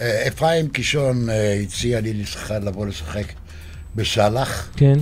[0.00, 2.24] אה, אפרים קישון אה, הציע לי
[2.62, 3.24] לבוא לשחק
[3.96, 4.98] בסאלח, כן.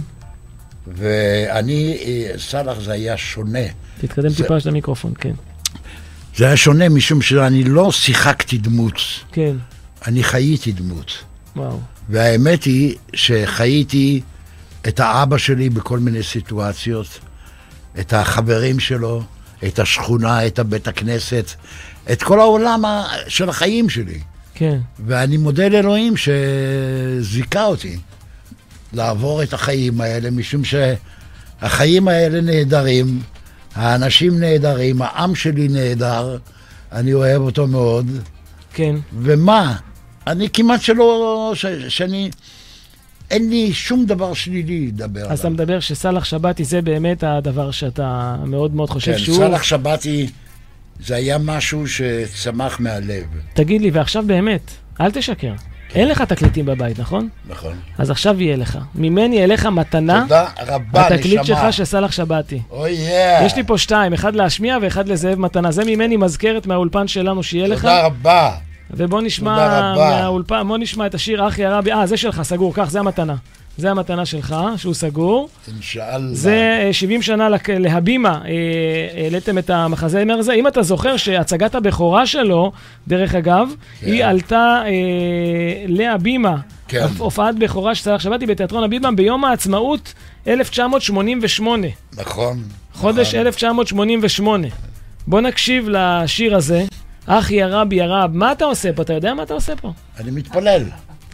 [0.87, 3.59] ואני, אה, סאלח זה היה שונה.
[4.00, 5.33] תתקדם זה- טיפה של המיקרופון, כן.
[6.37, 8.94] זה היה שונה משום שאני לא שיחקתי דמות,
[9.33, 9.56] כן.
[10.06, 11.12] אני חייתי דמות.
[11.56, 11.80] וואו.
[12.09, 14.20] והאמת היא שחייתי
[14.88, 17.06] את האבא שלי בכל מיני סיטואציות,
[17.98, 19.22] את החברים שלו,
[19.66, 21.50] את השכונה, את הבית הכנסת,
[22.12, 22.85] את כל העולם
[23.29, 24.20] של החיים שלי.
[24.55, 24.79] כן.
[25.07, 27.98] ואני מודה לאלוהים שזיכה אותי
[28.92, 33.20] לעבור את החיים האלה, משום שהחיים האלה נהדרים,
[33.74, 36.38] האנשים נהדרים, העם שלי נהדר,
[36.92, 38.07] אני אוהב אותו מאוד.
[38.74, 38.96] כן.
[39.18, 39.76] ומה?
[40.26, 41.53] אני כמעט שלא...
[41.55, 42.31] ש, שאני...
[43.31, 45.55] אין לי שום דבר שלילי לדבר אז אתה עליו.
[45.55, 49.37] מדבר שסאלח שבתי זה באמת הדבר שאתה מאוד מאוד חושב כן, שהוא...
[49.37, 50.27] סאלח שבתי
[51.01, 53.25] זה היה משהו שצמח מהלב.
[53.55, 55.53] תגיד לי, ועכשיו באמת, אל תשקר.
[55.95, 57.29] אין לך תקליטים בבית, נכון?
[57.49, 57.73] נכון.
[57.99, 58.79] אז עכשיו יהיה לך.
[58.95, 61.07] ממני אליך מתנה, תודה רבה, נשמה.
[61.07, 62.61] התקליט שלך של סאלח שבתי.
[62.71, 63.47] אוי יא.
[63.47, 65.73] יש לי פה שתיים, אחד להשמיע ואחד לזאב מתנה.
[65.73, 67.81] זה ממני מזכרת מהאולפן שלנו שיהיה לך.
[67.81, 68.51] תודה רבה.
[68.94, 69.57] ובוא נשמע.
[69.96, 71.92] מהאולפן, בוא נשמע את השיר אחי הרבי.
[71.92, 73.35] אה, זה שלך, סגור, קח, זה המתנה.
[73.76, 75.48] זה המתנה שלך, שהוא סגור.
[75.74, 76.35] אינשאללה.
[76.35, 80.53] זה אה, 70 שנה לק- להבימה, אה, העליתם את המחזמר הזה.
[80.53, 82.72] אם אתה זוכר שהצגת הבכורה שלו,
[83.09, 83.68] דרך אגב,
[84.03, 84.90] היא עלתה אה,
[85.87, 86.57] להבימה.
[86.88, 87.00] כן.
[87.03, 90.14] הופ- הופעת בכורה סלאח שבתי בתיאטרון הבימה ביום העצמאות
[90.46, 91.87] 1988.
[92.16, 92.62] נכון.
[92.94, 93.40] חודש נכון.
[93.40, 94.68] 1988.
[95.26, 96.85] בוא נקשיב לשיר הזה.
[97.38, 99.03] אחי יא רבי יא רב, מה אתה עושה פה?
[99.03, 99.93] אתה יודע מה אתה עושה פה?
[100.19, 100.83] אני מתפלל.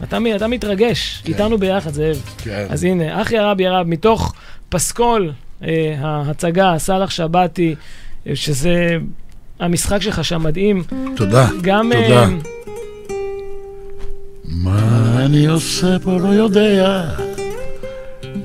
[0.03, 2.21] אתה, אתה מתרגש, איתנו ביחד, זאב.
[2.37, 2.65] כן.
[2.69, 4.33] אז הנה, אחי הרב ירב, מתוך
[4.69, 5.31] פסקול
[5.63, 7.75] אה, ההצגה, סאלח שבתי,
[8.27, 8.97] אה, שזה
[9.59, 10.83] המשחק שלך שם מדהים.
[11.15, 11.47] תודה.
[11.61, 11.91] גם...
[11.91, 12.27] אה, תודה.
[14.45, 17.09] מה אני עושה פה לא יודע.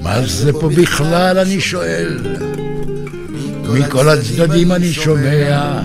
[0.01, 2.19] מה זה פה בכלל אני שואל.
[3.69, 5.81] מכל הצדדים אני שומע.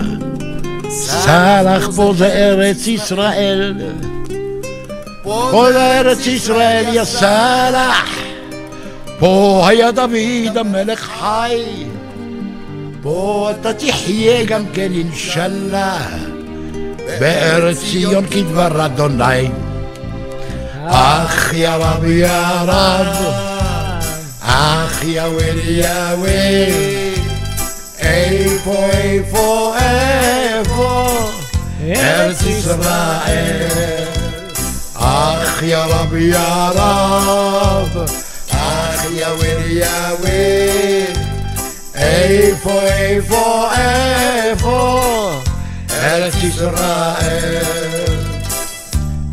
[0.90, 3.74] סלח פה זה ארץ ישראל.
[5.22, 8.18] פה זה ארץ ישראל יא סלח.
[9.18, 11.84] פה היה דוד המלך חי.
[13.02, 15.98] פה אתה תחיה גם כן אינשאללה.
[17.20, 19.48] בארץ ציון כדבר אדוני.
[20.90, 22.28] אך יא רב יא
[22.62, 23.16] רב,
[24.40, 27.07] אך יא וויל יא וויל,
[28.66, 31.18] איפה איפה
[31.82, 34.04] ארץ ישראל.
[34.94, 36.38] אך יא רב יא
[36.74, 37.98] רב,
[38.50, 39.86] אך יא וויל יא
[40.20, 41.16] וויל,
[41.94, 45.40] איפה איפה איפה
[45.90, 47.62] ארץ ישראל.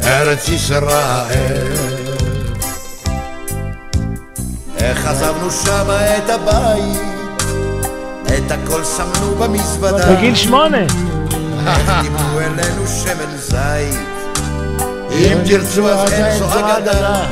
[0.03, 1.75] ארץ ישראל.
[4.77, 7.14] איך עזבנו שמה את הבית,
[8.27, 10.15] את הכל שמנו במזוודה.
[10.15, 10.77] בגיל שמונה.
[11.67, 13.99] החתימו אלינו שמן זית.
[15.11, 17.25] אם תרצו אז אין זו אגדה.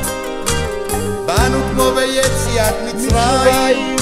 [1.25, 3.95] באנו כמו ביציאת מצרים,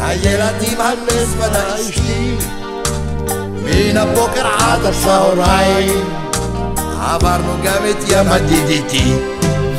[0.00, 2.36] הילדים הנס ודאי אשתי.
[3.64, 6.04] מן הבוקר עד הצהריים,
[7.00, 9.14] עברנו גם את ים הדידיתי.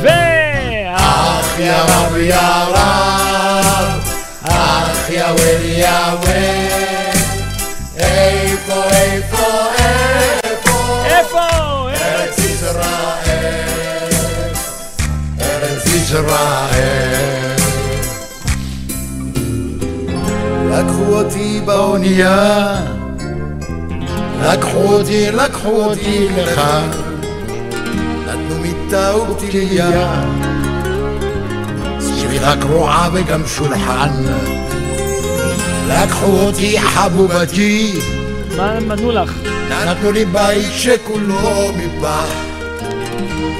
[0.02, 0.08] ו...
[1.58, 3.23] יא רב יא רב,
[5.24, 5.88] אח יא ול יא
[6.22, 6.34] ול,
[7.98, 9.46] איפה איפה
[10.44, 11.40] איפה, איפה?
[12.00, 14.10] ארץ ישראל,
[15.40, 17.56] ארץ ישראל.
[20.70, 22.76] לקחו אותי באונייה,
[24.42, 26.60] לקחו אותי, לקחו אותי לך,
[28.26, 30.24] נתנו מיטה ופתיליה,
[32.00, 34.10] סביבה קרועה וגם שולחן.
[35.88, 37.92] לקחו אותי חבובתי,
[38.56, 39.32] מה הם נתנו לך?
[39.70, 42.34] נתנו לי בית שכולו מפח.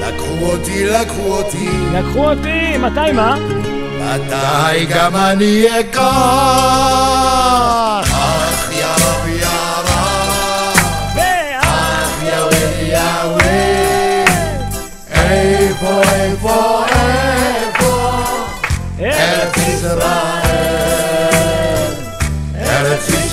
[0.00, 3.36] לקחו אותי, לקחו אותי, לקחו אותי, מתי מה?
[4.00, 6.04] מתי גם אני אקח?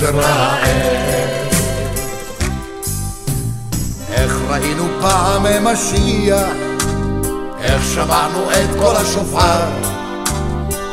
[0.02, 1.26] ישראל.
[4.12, 6.46] איך ראינו פעם משיח,
[7.62, 9.60] איך שמענו את קול השופר,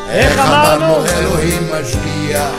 [0.09, 2.51] איך אמרנו אלוהים משגיח,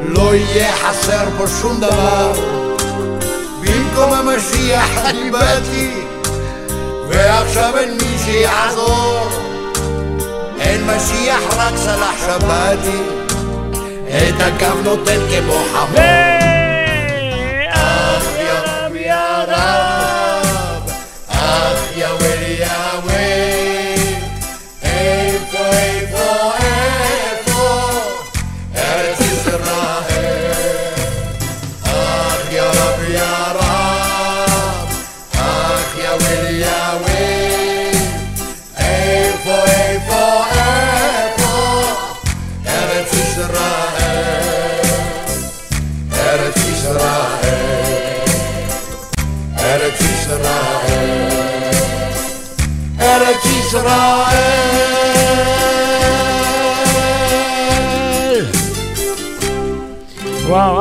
[0.00, 2.32] לא יהיה חסר פה שום דבר.
[3.60, 5.94] במקום המשיח אני באתי,
[7.08, 9.28] ועכשיו אין מי שיעזור.
[10.60, 13.25] אין משיח רק סלח שבתי,
[14.16, 16.00] את הגב נותן כמו חמור.
[17.70, 19.85] אח יא רב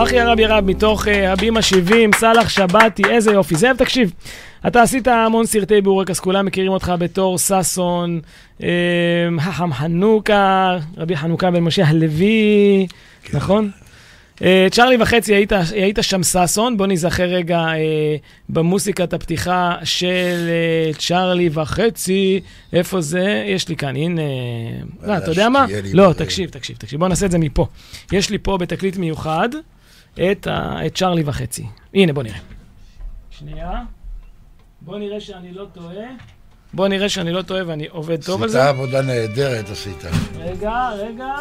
[0.06, 3.56] אחי הרבי רב, מתוך אה, הבימה 70, סאלח שבתי, איזה יופי.
[3.56, 4.12] זאב, תקשיב,
[4.68, 8.20] אתה עשית המון סרטי בורקס, כולם מכירים אותך בתור ששון,
[8.63, 8.70] אה,
[9.39, 12.88] חכם חנוכה, רבי חנוכה בן משה הלוי,
[13.34, 13.72] נכון?
[14.41, 18.15] אה, צ'רלי וחצי, היית, היית שם ששון, בוא נזכר רגע אה,
[18.50, 22.41] במוסיקת הפתיחה של אה, צ'רלי וחצי,
[22.74, 23.44] איפה זה?
[23.48, 24.22] יש לי כאן, הנה...
[25.04, 25.65] לא, אתה יודע מה?
[25.94, 26.13] לא.
[26.18, 27.68] תקשיב, תקשיב, תקשיב, בוא נעשה את זה מפה.
[28.12, 29.50] יש לי פה בתקליט מיוחד
[30.32, 31.65] את, ה, את צ'רלי וחצי.
[31.93, 32.38] הנה, בוא נראה.
[33.30, 33.71] שנייה.
[34.82, 36.06] בוא נראה שאני לא טועה.
[36.73, 38.69] בוא נראה שאני לא טועה ואני עובד טוב על עשית זה.
[38.69, 40.04] עבודה נהדרת עשית.
[40.39, 41.34] רגע, רגע.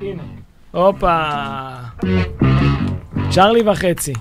[0.00, 0.22] הנה.
[0.70, 1.20] הופה.
[3.30, 4.12] צ'רלי וחצי.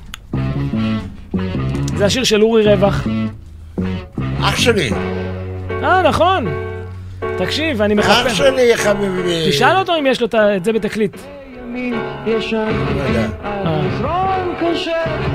[1.98, 3.08] זה השיר של אורי רווח.
[4.42, 4.90] אח שלי,
[5.84, 6.69] אה, נכון.
[7.46, 8.38] תקשיב, אני אח מחפש.
[8.38, 9.50] שלי חביבי.
[9.50, 11.18] תשאל אותו אם יש לו את זה בתקליט.
[13.64, 13.70] לא.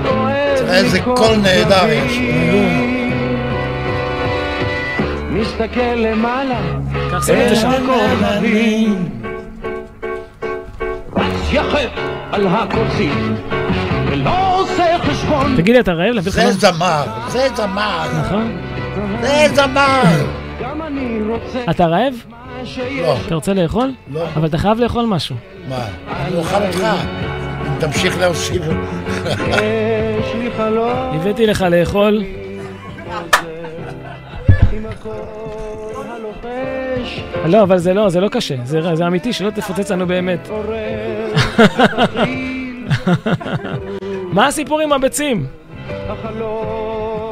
[0.09, 0.75] אה.
[0.75, 2.19] איזה קול נהדר יש.
[5.31, 6.61] מסתכל למעלה,
[7.11, 7.71] קח שים את זה שם.
[11.17, 11.91] רץ יחף
[12.33, 13.13] על הכוסית,
[14.11, 15.55] ולא עושה חשבון.
[15.57, 16.21] תגיד לי, אתה רעב?
[16.21, 16.53] זה?
[16.53, 18.57] זמר, זה זמר, נכון.
[19.21, 20.44] זה זמר.
[21.71, 22.15] אתה רעב?
[23.03, 23.93] לא, אתה רוצה לאכול?
[24.13, 24.25] לא.
[24.37, 25.37] אבל אתה חייב לאכול משהו.
[25.69, 25.87] מה?
[26.09, 26.87] אני אוכל אותך.
[27.67, 28.63] אם תמשיך להוסיף.
[31.15, 32.23] הבאתי לך לאכול.
[37.47, 38.55] לא, אבל זה לא, זה לא קשה.
[38.65, 40.49] זה זה אמיתי, שלא תפוצץ לנו באמת.
[44.37, 45.47] מה הסיפור עם הביצים?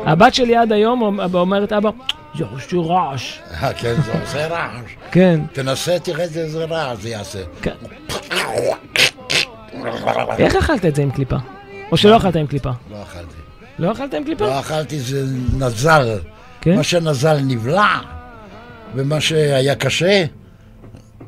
[0.06, 1.90] הבת שלי עד היום אומרת, אבא,
[2.38, 3.38] זה עושה רעש.
[3.62, 4.90] אה, כן, זה עושה רעש.
[5.10, 5.40] כן.
[5.52, 7.42] תנסה, תראה איזה רעש זה יעשה.
[7.62, 7.72] כן.
[10.38, 11.36] איך אכלת את זה עם קליפה?
[11.92, 12.70] או שלא אכלת עם קליפה?
[12.90, 13.34] לא אכלתי.
[13.78, 14.46] לא אכלת עם קליפה?
[14.46, 15.24] לא אכלתי, זה
[15.58, 16.18] נזל.
[16.60, 16.76] כן?
[16.76, 17.98] מה שנזל נבלע,
[18.94, 20.24] ומה שהיה קשה,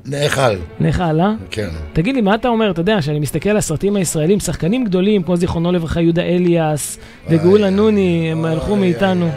[0.06, 1.32] נאכל, נאכל, אה?
[1.50, 1.68] כן.
[1.92, 2.70] תגיד לי, מה אתה אומר?
[2.70, 6.98] אתה יודע, כשאני מסתכל על הסרטים הישראלים, שחקנים גדולים, כמו זיכרונו לברכה יהודה אליאס
[7.28, 9.30] וגאולה נוני, הם הלכו מאיתנו.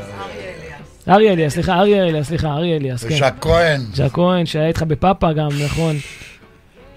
[1.10, 3.16] אריה אליאס, סליחה, אריה אליאס, סליחה, אריה אליאס, כן.
[3.16, 5.96] וז'ק כהן, ז'ק כהן, שהיה איתך בפאפה גם, נכון.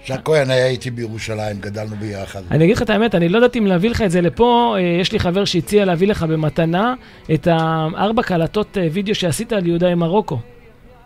[0.07, 2.41] ז'ק כהן היה איתי בירושלים, גדלנו ביחד.
[2.51, 4.81] אני אגיד לך את האמת, אני לא יודעת אם להביא לך את זה לפה, אה,
[5.01, 6.93] יש לי חבר שהציע להביא לך במתנה
[7.33, 10.39] את הארבע קלטות אה, וידאו שעשית על יהודה עם מרוקו.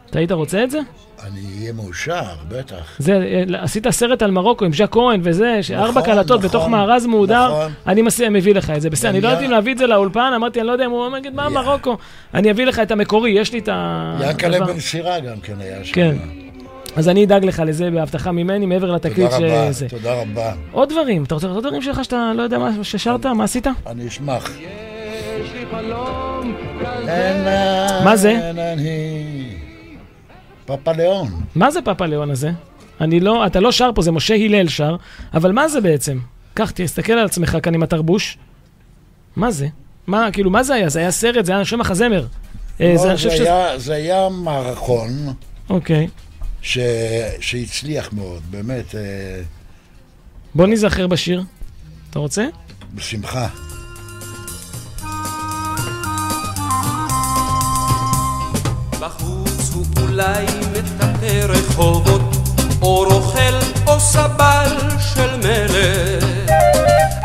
[0.09, 0.79] אתה היית רוצה את זה?
[1.23, 2.95] אני אהיה מאושר, בטח.
[2.99, 6.67] זה, אה, עשית סרט על מרוקו עם ז'ק כהן וזה, שארבע נכון, קלטות נכון, בתוך
[6.67, 7.71] מארז מהודר, נכון.
[7.87, 8.89] אני מסיע, מביא לך את זה.
[8.89, 11.17] בסדר, אני לא יודעת אם להביא את זה לאולפן, אמרתי, אני לא יודע אם הוא
[11.17, 11.97] יגיד, מה מרוקו?
[12.33, 14.17] אני אביא לך את המקורי, יש לי את ה...
[14.19, 14.65] הדבר.
[14.65, 15.93] בן סירה גם כן היה שם.
[15.93, 16.15] כן.
[16.95, 19.89] אז אני אדאג לך לזה בהבטחה ממני, מעבר לתקליט תודה רבה, שזה.
[19.89, 20.53] תודה רבה.
[20.71, 23.25] עוד דברים, אתה רוצה לראות עוד דברים שלך שאתה לא יודע מה ששרת?
[23.25, 23.67] מה עשית?
[23.87, 24.49] אני אשמח.
[24.49, 28.01] יש לי חלום כזה.
[28.03, 28.51] מה זה?
[30.65, 31.41] פאפה ליאון.
[31.55, 32.51] מה זה פאפה ליאון הזה?
[33.01, 34.95] אני לא, אתה לא שר פה, זה משה הלל שר,
[35.33, 36.19] אבל מה זה בעצם?
[36.53, 38.37] קח, תסתכל על עצמך כאן עם התרבוש.
[39.35, 39.67] מה זה?
[40.07, 40.89] מה, כאילו, מה זה היה?
[40.89, 42.25] זה היה סרט, זה היה שם מחזמר.
[42.81, 43.43] אה, לא, זה, זה שזה...
[43.43, 45.09] היה- זה היה מערכון
[45.69, 46.07] אוקיי.
[46.61, 46.77] ש-
[47.39, 49.01] שהצליח מאוד, באמת, אה,
[50.55, 51.43] בוא ניזכר בשיר.
[52.09, 52.45] אתה רוצה?
[52.95, 53.47] בשמחה.
[60.15, 62.21] הוא אולי מטאטא רחובות,
[62.81, 63.55] או רוכל
[63.87, 64.67] או סבל
[64.99, 66.23] של מלך.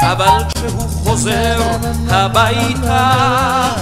[0.01, 1.61] אבל כשהוא חוזר
[2.09, 3.13] הביתה,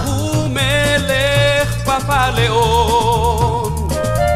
[0.04, 3.88] הוא מלך פפלאון.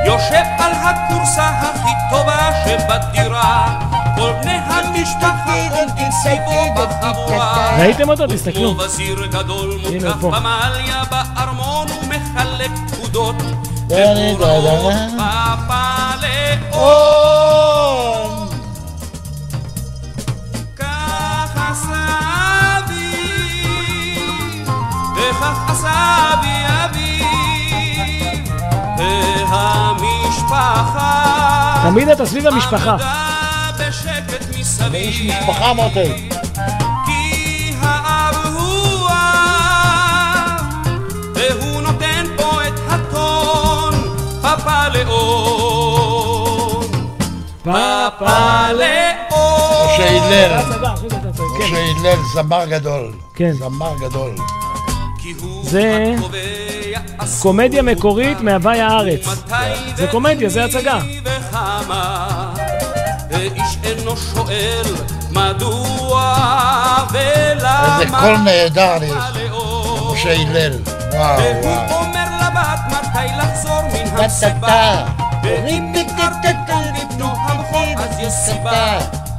[0.07, 3.81] יושב על הכורסה הכי טובה שבדירה,
[4.17, 5.33] כל בני המשפחה
[5.71, 7.77] עומדים סביבו בחבורה.
[7.79, 8.27] ראיתם אותו?
[8.27, 8.75] תסתכלו.
[8.75, 10.31] כמו וזיר גדול הנה, מוקף פה.
[10.31, 12.71] במעליה בארמון ומחלק
[13.13, 13.37] פקודות
[13.87, 15.57] דני ותמורות דדנה.
[16.73, 18.49] בפלאון.
[20.77, 22.05] כך עשה
[22.79, 24.25] אבי,
[25.17, 25.95] וכך עשה
[26.35, 27.23] אבי אבי,
[29.51, 31.13] והמשפחה
[31.83, 32.93] תמיד אתה סביב המשפחה.
[32.93, 34.95] עמדה בשקט מסביב.
[34.95, 36.29] יש משפחה מוטי.
[47.63, 48.23] פפלאון.
[49.95, 50.63] משה הלל,
[51.59, 51.65] כן.
[51.65, 53.13] משה הלל, זמר גדול.
[53.35, 53.53] כן.
[53.53, 54.35] זמר גדול.
[55.63, 56.15] זה
[57.41, 59.29] קומדיה מקורית מהווי הארץ.
[59.97, 60.99] זה קומדיה, זה הצגה.
[63.31, 64.83] ואיש אינו שואל
[65.31, 66.37] מדוע
[67.13, 67.99] ולמה.
[68.01, 68.99] איזה קול נהדר.
[68.99, 70.15] פפלאון.
[70.15, 70.73] משה הלל.
[71.13, 71.77] וואו, והוא.
[71.91, 75.05] אומר לבת מתי לחזור מן המסיבה
[75.43, 76.57] ואם ביקרתם
[77.03, 78.99] לבנו הבכור אז יש סיבה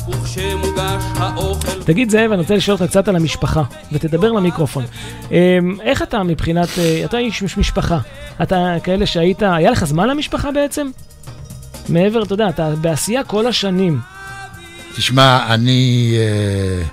[0.10, 4.86] וכשמוגש האוכל תגיד זאב, אני רוצה לשאול אותך קצת על המשפחה, ותדבר למיקרופון.
[5.32, 5.36] אמ,
[5.82, 7.98] איך אתה מבחינת, אה, אתה איש מש- משפחה,
[8.42, 10.88] אתה כאלה שהיית, היה לך זמן למשפחה בעצם?
[11.90, 14.00] מעבר, אתה יודע, אתה בעשייה כל השנים.
[14.96, 16.14] תשמע, אני...
[16.18, 16.84] אה,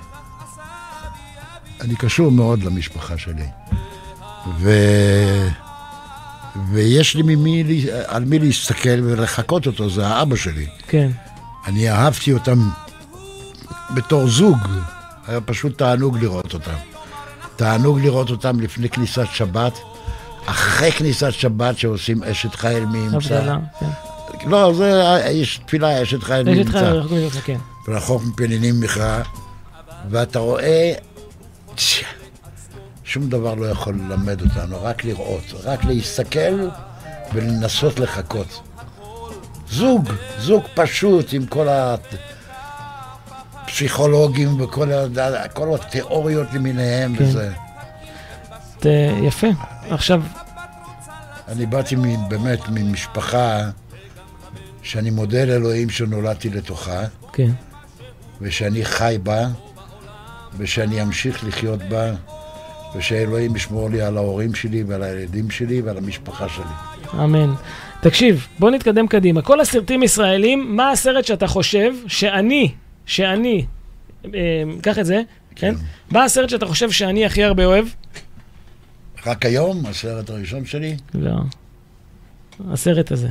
[1.81, 3.45] אני קשור מאוד למשפחה שלי.
[4.59, 4.71] ו...
[6.71, 10.67] ויש לי ממי, על מי להסתכל ולחקות אותו, זה האבא שלי.
[10.87, 11.11] כן.
[11.67, 12.69] אני אהבתי אותם
[13.93, 14.57] בתור זוג,
[15.27, 16.71] היה פשוט תענוג לראות אותם.
[17.55, 19.79] תענוג לראות אותם לפני כניסת שבת,
[20.45, 23.35] אחרי כניסת שבת שעושים אשת חיל ימצא.
[23.35, 24.49] הבדלה, כן.
[24.49, 27.57] לא, זה, יש תפילה אשת חיל יש איתך, ימצא.
[27.87, 28.27] רחוק כן.
[28.29, 29.21] מפנינים מכרעה,
[30.09, 30.93] ואתה רואה,
[33.11, 36.69] שום דבר לא יכול ללמד אותנו, רק לראות, רק להסתכל
[37.33, 38.61] ולנסות לחכות.
[39.69, 40.09] זוג,
[40.39, 41.67] זוג פשוט עם כל
[43.67, 47.23] הפסיכולוגים וכל ה- כל התיאוריות למיניהם כן.
[47.23, 47.51] וזה.
[48.79, 48.85] ת-
[49.23, 49.47] יפה.
[49.89, 50.21] עכשיו,
[51.47, 53.69] אני באתי מ- באמת ממשפחה
[54.83, 57.01] שאני מודה לאלוהים שנולדתי לתוכה.
[57.33, 57.49] כן.
[58.41, 59.47] ושאני חי בה,
[60.57, 62.11] ושאני אמשיך לחיות בה,
[62.95, 67.23] ושאלוהים ישמור לי על ההורים שלי ועל הילדים שלי ועל המשפחה שלי.
[67.23, 67.53] אמן.
[68.01, 69.41] תקשיב, בוא נתקדם קדימה.
[69.41, 72.71] כל הסרטים ישראלים, מה הסרט שאתה חושב שאני,
[73.05, 73.65] שאני,
[74.25, 75.21] אה, קח את זה,
[75.55, 75.75] כן?
[76.11, 77.85] מה הסרט שאתה חושב שאני הכי הרבה אוהב?
[79.25, 81.35] רק היום, הסרט הראשון שלי, לא.
[82.71, 83.27] הסרט הזה.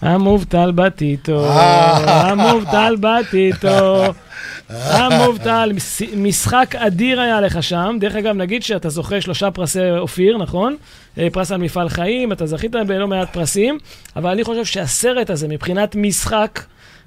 [0.00, 2.30] המובטל בטיטו, אה.
[2.30, 4.04] המובטל בטיטו.
[4.70, 7.96] המובטל, מס- משחק אדיר היה לך שם.
[8.00, 10.76] דרך אגב, נגיד שאתה זוכה שלושה פרסי אופיר, נכון?
[11.18, 13.78] אה, פרס על מפעל חיים, אתה זכית בלא מעט פרסים,
[14.16, 16.60] אבל אני חושב שהסרט הזה, מבחינת משחק,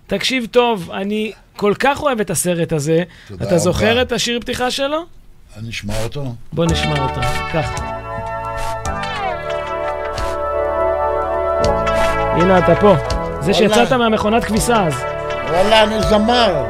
[0.08, 3.04] תקשיב טוב, אני כל כך אוהב את הסרט הזה.
[3.28, 4.02] תודה אתה זוכר רבה.
[4.02, 4.98] את השיר פתיחה שלו?
[5.58, 6.34] אני אשמע אותו.
[6.54, 7.22] בוא נשמע אותו.
[7.52, 7.80] קח.
[12.42, 12.96] הנה אתה פה.
[13.42, 14.94] זה שיצאת מהמכונת כביסה אז.
[15.50, 16.66] וואלה, אני זמר.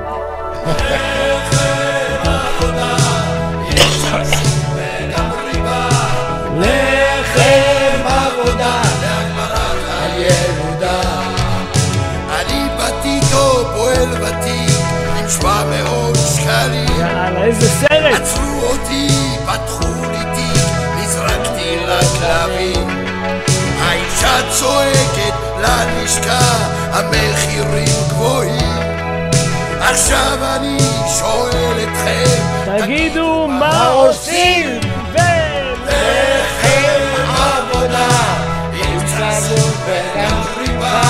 [17.50, 18.14] איזה סרט!
[18.14, 19.08] עצרו אותי,
[19.46, 20.64] פתחו לי תיק,
[20.98, 22.88] נזרקתי לכלבים.
[23.80, 26.40] האישה צועקת ללשכה,
[26.92, 28.79] המחירים גבוהים.
[29.90, 30.78] עכשיו אני
[31.20, 32.42] שואל אתכם,
[32.78, 34.80] תגידו מה עושים!
[35.14, 38.08] לחם עבודה,
[38.74, 41.02] עם צלול וגם ריבה.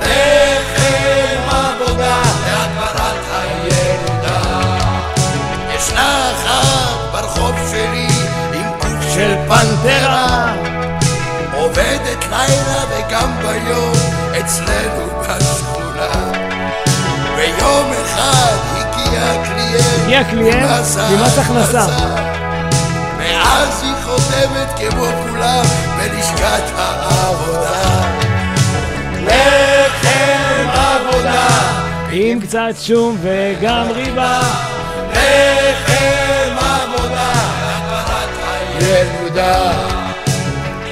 [0.00, 2.16] לחם עבודה,
[2.46, 4.40] להגברת הילודה.
[5.74, 8.08] ישנה אחת ברחוב שלי,
[8.54, 10.54] עם גוף של פנתרה.
[11.52, 13.92] עובדת לילה וגם ביום,
[14.40, 16.47] אצלנו בשכונה.
[18.30, 20.70] הגיע קליינט, הגיע קליינט
[21.10, 21.86] עם מס הכנסה.
[23.18, 25.64] ואז היא חותמת כמו כולם
[25.96, 27.98] בלשכת העבודה.
[29.22, 31.48] לחם עבודה,
[32.10, 34.40] עם קצת שום וגם ריבה.
[35.12, 37.32] לחם עבודה,
[38.80, 39.72] ילודה.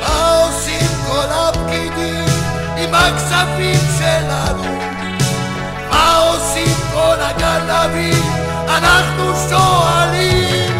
[0.00, 2.24] מה עושים כל הפקידים
[2.76, 3.95] עם הכספים
[7.68, 8.22] הגנבים?
[8.68, 10.70] אנחנו שואלים.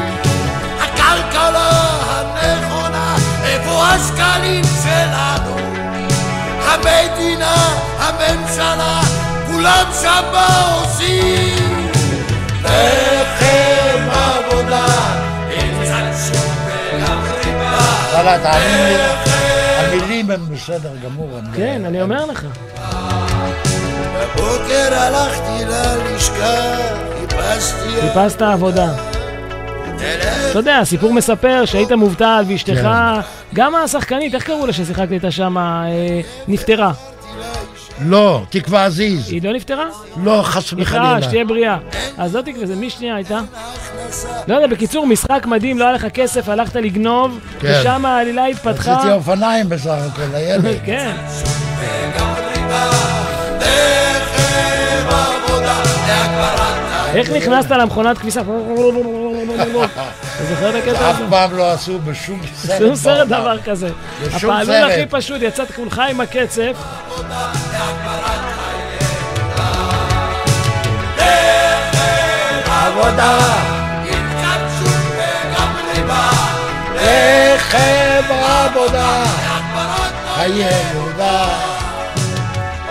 [0.80, 1.70] הכלכלה
[2.08, 5.56] הנכונה, איפה השקלים שלנו?
[6.64, 7.56] המדינה,
[7.98, 9.00] הממשלה,
[9.46, 11.88] כולם שם מה עושים?
[12.62, 14.86] לחם עבודה,
[15.50, 16.52] עם קצת שום
[16.94, 17.20] וגם
[18.58, 18.96] לי,
[19.78, 21.30] המילים הן בסדר גמור.
[21.38, 22.42] הם- כן, אני אומר לך.
[24.34, 26.76] בבוקר הלכתי ללשכה,
[27.20, 28.00] חיפשתי...
[28.00, 28.92] חיפשת עבודה.
[30.50, 33.20] אתה יודע, הסיפור מספר שהיית מובטל ואשתך, כן.
[33.54, 36.92] גם השחקנית, איך קראו לה ששיחקת איתה שם, אה, נפטרה.
[38.04, 39.30] לא, תקווה עזיז.
[39.30, 39.86] היא לא נפטרה?
[40.24, 41.22] לא, חס סליחה, וחלילה.
[41.22, 41.78] שתהיה בריאה.
[42.18, 43.40] אז לא תקווה, זה מי שנייה הייתה?
[44.48, 47.80] לא יודע, בקיצור, משחק מדהים, לא היה לך כסף, הלכת לגנוב, כן.
[47.80, 48.96] ושם העלילה התפתחה.
[48.96, 50.64] רציתי אופניים בסך הכל, הילד.
[50.86, 51.16] כן.
[57.16, 58.40] איך נכנסת למכונת כביסה?
[58.40, 58.50] אתה
[60.48, 61.24] זוכר את הקטע אף הזה?
[61.30, 62.78] פעם לא עשו בשום סרט.
[62.78, 63.28] שום סרט.
[63.28, 63.88] דבר כזה.
[64.36, 64.90] בשום הפעלול.
[64.90, 66.76] הכי פשוט, יצאת כולך עם הקצף,
[72.66, 73.38] עבודה,
[74.78, 76.30] שום וגם ריבה.
[76.94, 79.24] לחם עבודה,
[80.36, 81.48] הילודה.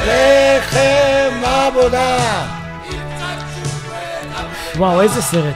[0.05, 2.55] לחם עבודה.
[4.78, 5.55] וואו, איזה סרט.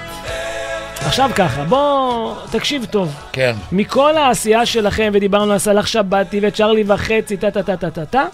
[1.06, 3.16] עכשיו ככה, בוא, תקשיב טוב.
[3.32, 3.56] כן.
[3.72, 8.26] מכל העשייה שלכם, ודיברנו על סאלח שבתי וצ'רלי וחצי, טה טה טה טה טה טה,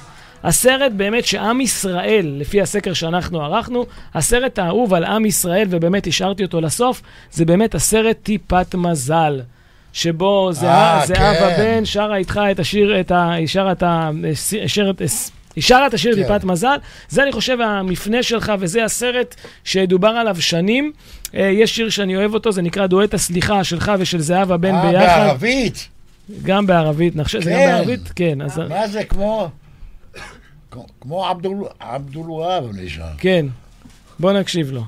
[0.43, 6.43] הסרט באמת שעם ישראל, לפי הסקר שאנחנו ערכנו, הסרט האהוב על עם ישראל, ובאמת השארתי
[6.43, 9.41] אותו לסוף, זה באמת הסרט טיפת מזל.
[9.93, 11.63] שבו זהה- אה, זהבה כן.
[11.77, 13.31] בן שרה איתך את השיר, את ה...
[13.45, 14.09] שרה את ה...
[14.67, 14.93] שיר-
[15.55, 16.21] היא שרה את השיר כן.
[16.23, 16.77] טיפת מזל.
[17.09, 20.91] זה אני חושב המפנה שלך, וזה הסרט שדובר עליו שנים.
[21.35, 24.91] אה, יש שיר שאני אוהב אותו, זה נקרא דואט הסליחה שלך ושל זהבה בן אה,
[24.91, 25.05] ביחד.
[25.05, 25.87] בערבית.
[26.43, 27.67] גם בערבית, נחשב, זה גם כן.
[27.71, 28.11] בערבית?
[28.15, 28.57] כן, אז...
[28.69, 29.49] מה זה כמו...
[31.01, 31.65] כמו- עבדול-
[32.19, 33.05] והאב נשמע.
[33.17, 33.45] כן.
[34.19, 34.81] בוא נקשיב לו.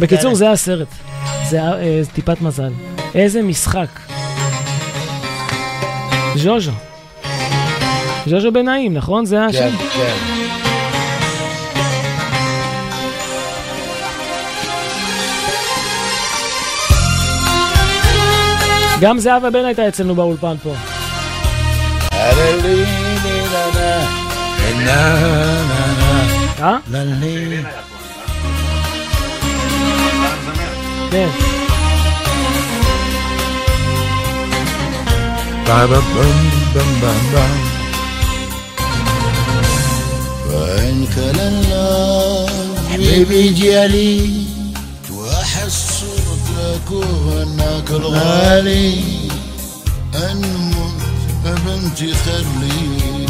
[0.00, 0.88] בקיצור, זה הסרט.
[1.50, 2.72] זה אה, טיפת מזל.
[3.14, 3.88] איזה משחק.
[6.36, 6.72] ז'וז'ו.
[8.26, 9.24] ז'וז'ו בנעים, נכון?
[9.24, 9.70] זה השם?
[9.70, 10.42] כן, כן.
[19.00, 20.74] גם זהבה בן הייתה אצלנו באולפן פה.
[26.60, 26.78] אה?
[31.12, 31.28] כן.
[40.50, 42.46] وإنك لله
[42.92, 44.30] حبيبي جالي
[45.10, 49.00] وأحس صرتك وأنك الغالي
[50.14, 51.02] أنمت
[51.44, 53.26] بنتي خلي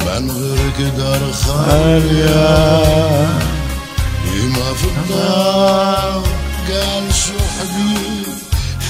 [0.00, 2.48] من غيرك دار خالية
[4.24, 6.22] ديما في الدار
[6.68, 7.14] قال
[7.59, 8.27] حبيب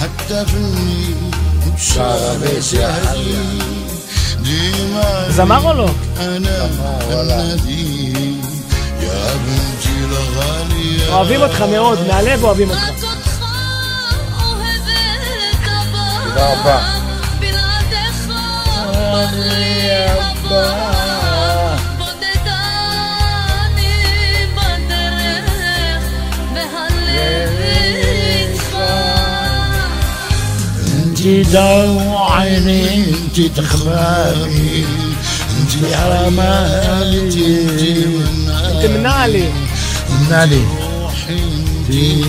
[0.02, 1.16] حتى في النيل
[1.66, 3.36] بشعر سهلي
[4.44, 5.90] ديما זמר או לא?
[6.20, 6.70] أنا
[7.12, 8.14] النادي
[9.02, 12.82] يا بنتي الغالية אוהבים אותך מאוד, מהלב אוהבים אותך.
[16.24, 16.78] תודה רבה.
[31.28, 34.86] انتي ضوء عيني انتي تخباري
[35.60, 37.54] انتي حرماتي
[38.82, 39.48] תמנע לי.
[40.22, 40.64] منالي
[41.02, 42.24] روحي انتي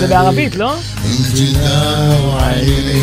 [0.00, 0.72] זה בערבית, לא?
[1.04, 3.00] انتي ضوء عيني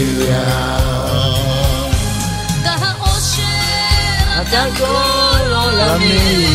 [4.41, 6.45] אתה כל עולמי,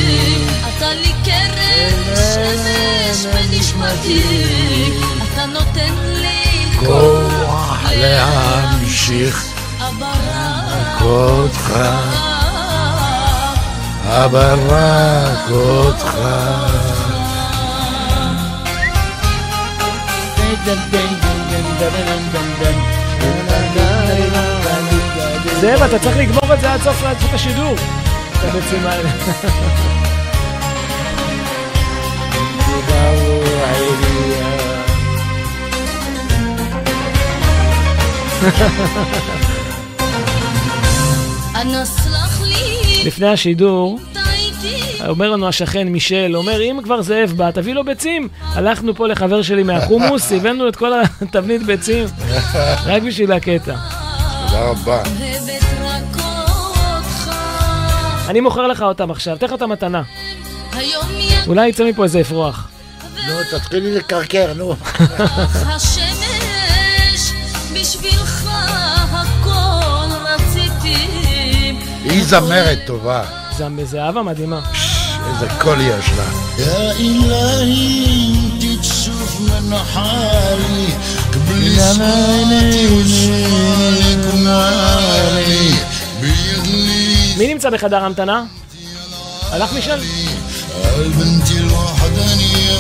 [0.68, 4.22] אתה לי קרן שמש בנשמתי,
[5.32, 7.35] אתה נותן לי כוח
[8.01, 9.45] להמשיך
[11.01, 11.79] אותך.
[14.07, 16.17] אבל רק אותך.
[25.61, 27.75] זאב, אתה צריך לגמור את זה עד סוף השידור.
[28.31, 28.87] את הביצים
[43.05, 43.99] לפני השידור,
[45.07, 48.27] אומר לנו השכן מישל, אומר, אם כבר זאב בא, תביא לו ביצים.
[48.41, 52.05] הלכנו פה לחבר שלי מהחומוס, הבאנו את כל התבנית ביצים,
[52.85, 53.75] רק בשביל הקטע.
[54.45, 55.03] תודה רבה.
[58.27, 60.01] אני מוכר לך אותם עכשיו, אתן לך אותם מתנה.
[61.47, 62.67] אולי יצא מפה איזה אפרוח.
[63.27, 64.75] נו, תתחילי לקרקר, נו.
[72.06, 73.24] היא זמרת טובה.
[73.58, 74.60] זה זהבה מדהימה.
[75.28, 76.24] איזה קול יש לה.
[76.58, 80.88] يا إلهي انت تشوف من حالي
[81.32, 85.70] قبل صوتي وشوالك ومالي
[86.20, 88.44] بيغلي מי נמצא בחדר המתנה?
[89.50, 90.00] הלך מישל?
[91.18, 92.78] بنتي الوحدانية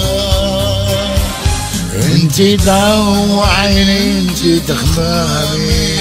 [1.94, 5.98] انتي ضوء عيني انتي تخمامي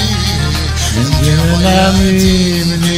[0.97, 2.94] انتي منامي مني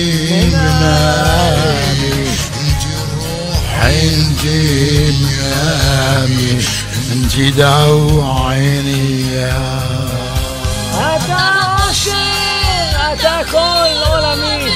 [0.53, 2.27] منامي
[2.61, 6.53] انتي روحي انتي منامي
[7.11, 9.23] انتي ضوء عيني
[10.93, 11.49] אתה
[11.89, 12.11] אושר,
[13.13, 14.71] אתה כל עולמי.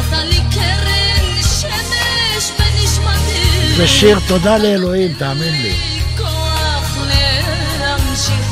[0.00, 3.76] אתה לי קרן שמש בנשמתי.
[3.76, 5.74] זה שיר תודה לאלוהים, תאמין לי.
[6.18, 6.96] כוח
[7.80, 8.46] להמשיך.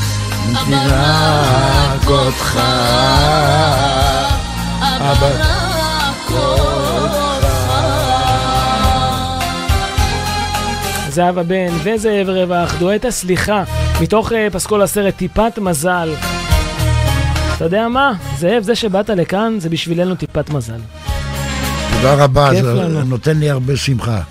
[0.65, 2.61] כי רק אותך,
[5.01, 5.64] אבל רק
[11.16, 13.64] זהבה בן וזאב רווח, דואט הסליחה,
[14.02, 16.14] מתוך uh, פסקול הסרט טיפת מזל.
[17.56, 18.14] אתה יודע מה?
[18.38, 20.80] זאב, זה שבאת לכאן זה בשבילנו טיפת מזל.
[21.96, 23.04] תודה רבה, זה לנו.
[23.04, 24.22] נותן לי הרבה שמחה.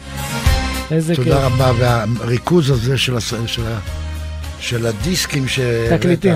[0.91, 1.25] איזה כיף.
[1.25, 3.35] תודה רבה, והריכוז הזה של, הס...
[3.47, 3.79] של, ה...
[4.61, 5.61] של הדיסקים ש...
[5.91, 6.35] תקליטים.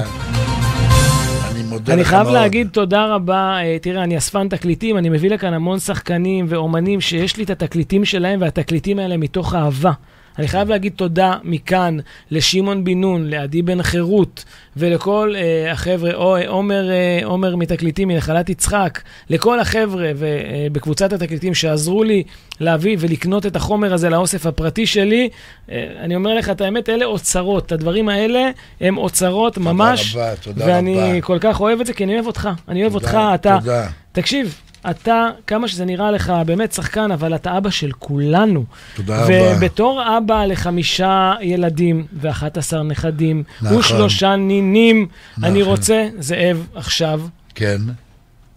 [1.59, 2.34] אני מודה אני לך חייב מאוד.
[2.34, 7.36] להגיד תודה רבה, אה, תראה, אני אספן תקליטים, אני מביא לכאן המון שחקנים ואומנים שיש
[7.36, 9.92] לי את התקליטים שלהם, והתקליטים האלה מתוך אהבה.
[10.39, 11.97] אני חייב להגיד תודה מכאן
[12.30, 14.45] לשמעון בן נון, לעדי בן חירות,
[14.76, 21.55] ולכל אה, החבר'ה, או, אה, עומר, אה, עומר מתקליטים מנחלת יצחק, לכל החבר'ה ובקבוצת התקליטים
[21.55, 22.22] שעזרו לי
[22.61, 25.28] להביא ולקנות את החומר הזה לאוסף הפרטי שלי.
[25.70, 30.16] אה, אני אומר לך את האמת, אלה אוצרות, הדברים האלה הם אוצרות ממש.
[30.16, 31.20] רבה, תודה ואני רבה.
[31.20, 32.49] כל כך אוהב את זה, כי אני אוהב אותך.
[32.68, 33.59] אני אוהב אותך, תודה, אתה...
[33.61, 33.86] תודה.
[34.12, 34.61] תקשיב,
[34.91, 38.64] אתה, כמה שזה נראה לך באמת שחקן, אבל אתה אבא של כולנו.
[38.95, 39.57] תודה רבה.
[39.57, 43.76] ובתור אבא לחמישה ילדים ו-11 נכדים, נכון.
[43.76, 45.07] ושלושה נינים,
[45.43, 45.72] אני נכון.
[45.72, 47.20] רוצה, זאב, עכשיו,
[47.55, 47.79] כן.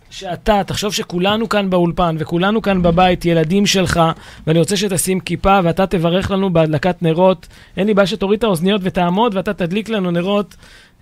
[0.09, 4.01] שאתה, תחשוב שכולנו כאן באולפן וכולנו כאן בבית, ילדים שלך,
[4.47, 7.47] ואני רוצה שתשים כיפה ואתה תברך לנו בהדלקת נרות.
[7.77, 10.55] אין לי בעיה שתוריד את האוזניות ותעמוד ואתה תדליק לנו נרות.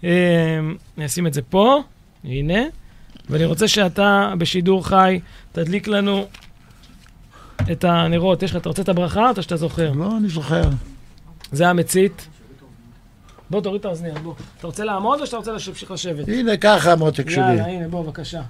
[0.03, 0.09] אה,
[0.97, 1.81] אני אשים את זה פה,
[2.23, 2.59] הנה.
[3.29, 5.19] ואני רוצה שאתה בשידור חי
[5.51, 6.25] תדליק לנו
[7.71, 8.43] את הנרות.
[8.43, 9.91] יש לך, אתה רוצה את הברכה או שאתה זוכר?
[9.91, 10.63] לא, אני זוכר.
[11.51, 12.27] זה המצית.
[13.49, 14.33] בוא, תוריד את האוזניות, בוא.
[14.57, 16.27] אתה רוצה לעמוד או שאתה רוצה להמשיך לשבת?
[16.27, 17.41] הנה, ככה המותק שלי.
[17.41, 18.41] יאללה, הנה, בוא, בבקשה.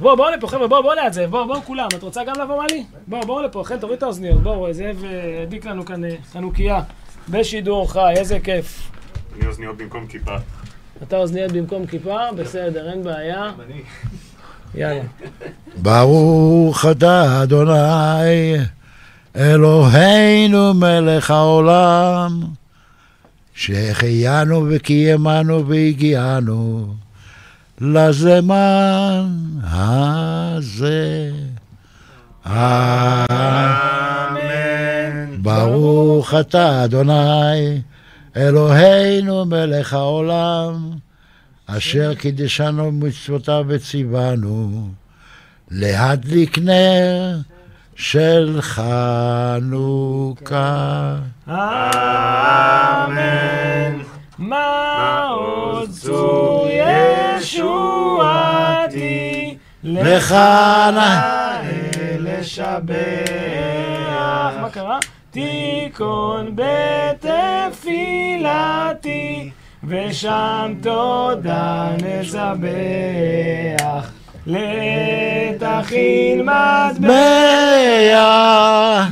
[0.00, 1.88] בוא, בוא לפה, חבר'ה, בוא, בוא ליד זאב, בוא, בוא כולם.
[1.96, 2.84] את רוצה גם לבוא, מלי?
[3.06, 4.42] בוא, בוא לפה, חן, תוריד את האוזניות.
[4.42, 6.82] בוא, זאב אה, הדליק לנו כאן אה, חנוכיה
[7.28, 8.90] בשידור חי, איזה כיף.
[9.36, 10.36] אני אוזניות במקום כיפה.
[11.02, 12.18] אתה אוזניות במקום כיפה?
[12.36, 13.50] בסדר, אין בעיה.
[14.74, 15.02] יאללה.
[15.76, 18.56] ברוך אתה אדוני,
[19.36, 22.40] אלוהינו מלך העולם,
[23.54, 26.94] שהחיינו וקיימנו והגיענו
[27.80, 29.26] לזמן
[29.62, 31.30] הזה.
[32.46, 32.56] אמן.
[35.38, 37.80] ברוך אתה אדוני,
[38.36, 40.90] אלוהינו מלך העולם,
[41.66, 44.88] אשר קידשנו מצוותיו וציוונו
[45.70, 47.36] להדליק נר
[47.94, 49.96] של חנוכה.
[51.48, 53.16] אמן.
[54.38, 56.68] מה עוד צור
[57.38, 58.86] ישועתי
[59.84, 61.60] לך נאה
[62.18, 62.94] לשבח.
[64.60, 64.98] מה קרה?
[65.36, 66.56] תיכון
[67.74, 69.50] בתפילתי
[69.84, 72.46] ושם תודה נזבח.
[74.46, 76.90] לתכין מאה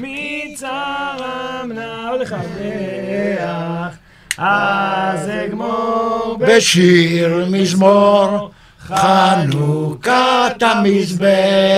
[0.01, 2.33] מצרם נא מח
[4.39, 8.51] אז אגמור בשיר מזמור
[8.81, 11.75] חנוכת המזבח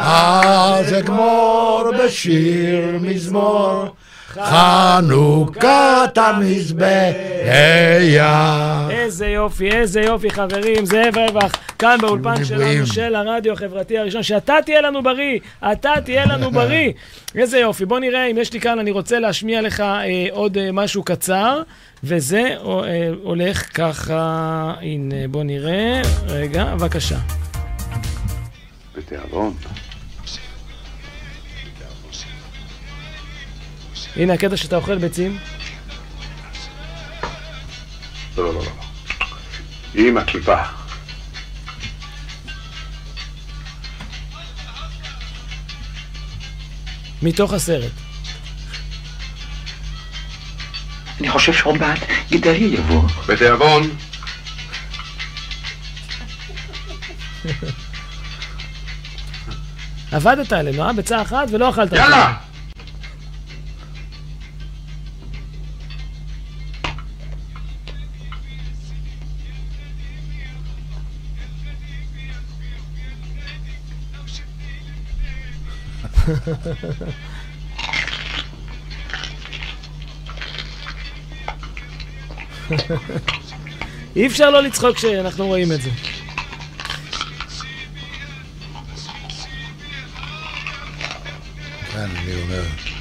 [0.00, 3.84] אז אגמור בשיר מזמור
[4.34, 7.14] חנוכת המזבח
[8.90, 12.86] איזה יופי, איזה יופי חברים, זאב רווח, כאן באולפן שלנו.
[12.86, 15.38] של הרדיו החברתי הראשון, שאתה תהיה לנו בריא,
[15.72, 16.92] אתה תהיה לנו בריא.
[17.34, 20.72] איזה יופי, בוא נראה אם יש לי כאן, אני רוצה להשמיע לך אה, עוד אה,
[20.72, 21.62] משהו קצר,
[22.04, 27.18] וזה אה, הולך ככה, הנה בוא נראה, רגע, בבקשה.
[28.96, 29.54] בתיאבון.
[34.16, 35.38] הנה הקטע שאתה אוכל ביצים.
[38.36, 38.70] לא, לא, לא, לא.
[39.94, 40.56] עם הכיפה.
[47.22, 47.92] מתוך הסרט.
[51.20, 51.98] אני חושב שעוד מעט
[52.30, 53.02] גדלי יבוא.
[53.28, 53.90] בתיאבון.
[60.12, 60.92] עבדת עלינו, אה?
[60.92, 61.92] ביצה אחת ולא אכלת.
[61.92, 62.43] יאללה!
[84.16, 85.90] אי אפשר לא לצחוק כשאנחנו רואים את זה.
[91.92, 92.93] כן, אני אומר.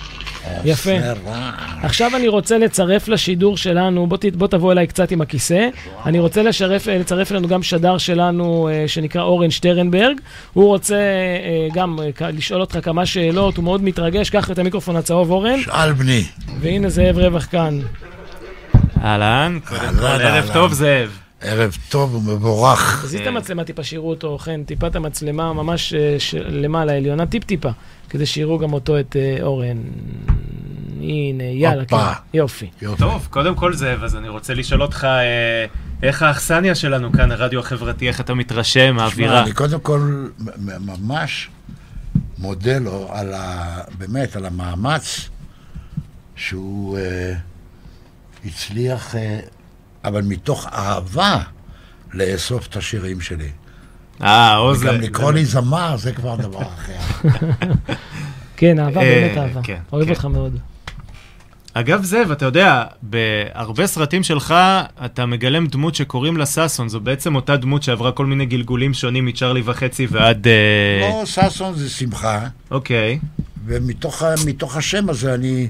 [0.66, 0.92] יפה.
[0.92, 1.52] עושה רע.
[1.84, 5.68] עכשיו אני רוצה לצרף לשידור שלנו, בוא, ת, בוא תבוא אליי קצת עם הכיסא.
[6.06, 10.18] אני רוצה לשרף, אה, לצרף אלינו גם שדר שלנו אה, שנקרא אורן שטרנברג.
[10.54, 14.30] הוא רוצה אה, גם אה, לשאול אותך כמה שאלות, הוא מאוד מתרגש.
[14.30, 15.62] קח את המיקרופון הצהוב, אורן.
[15.62, 16.24] שאל בני.
[16.60, 17.80] והנה זאב רווח כאן.
[19.04, 20.50] אהלן, קודם כל, ערב.
[20.54, 21.23] טוב זאב.
[21.44, 23.02] ערב טוב ומבורך.
[23.04, 27.70] תזיז את המצלמה טיפה, שיראו אותו, חן, טיפה את המצלמה ממש אה, למעלה, עליונה, טיפ-טיפה,
[28.10, 29.78] כדי שיראו גם אותו, את אה, אורן.
[31.02, 31.96] הנה, יאללה, כן.
[32.34, 32.70] יופי.
[32.82, 32.98] יופי.
[32.98, 35.66] טוב, קודם כל זאב, אז אני רוצה לשאול אותך, אה,
[36.04, 39.44] איך האכסניה שלנו כאן, הרדיו החברתי, איך אתה מתרשם, האווירה?
[39.44, 40.28] אני קודם כל
[40.80, 41.50] ממש
[42.38, 43.78] מודה לו על ה...
[43.98, 45.30] באמת, על המאמץ
[46.36, 46.98] שהוא
[48.46, 49.16] הצליח,
[50.06, 51.40] אבל מתוך אהבה,
[52.14, 53.50] לאסוף את השירים שלי.
[54.22, 54.84] אה, עוז...
[54.84, 57.30] וגם לקרוא לי זמר, זה כבר דבר אחר.
[58.58, 59.62] כן, אהבה, אה, באמת אהבה.
[59.64, 60.12] כן, אוהב כן.
[60.12, 60.60] אותך מאוד.
[61.74, 64.56] אגב, זאב, אתה יודע, בהרבה סרטים שלך
[65.06, 69.26] אתה מגלם דמות שקוראים לה ששון, זו בעצם אותה דמות שעברה כל מיני גלגולים שונים
[69.26, 70.48] מצ'רלי וחצי ועד...
[70.48, 73.20] אה, לא, ששון זה שמחה, אוקיי.
[73.66, 75.68] ומתוך השם הזה אני,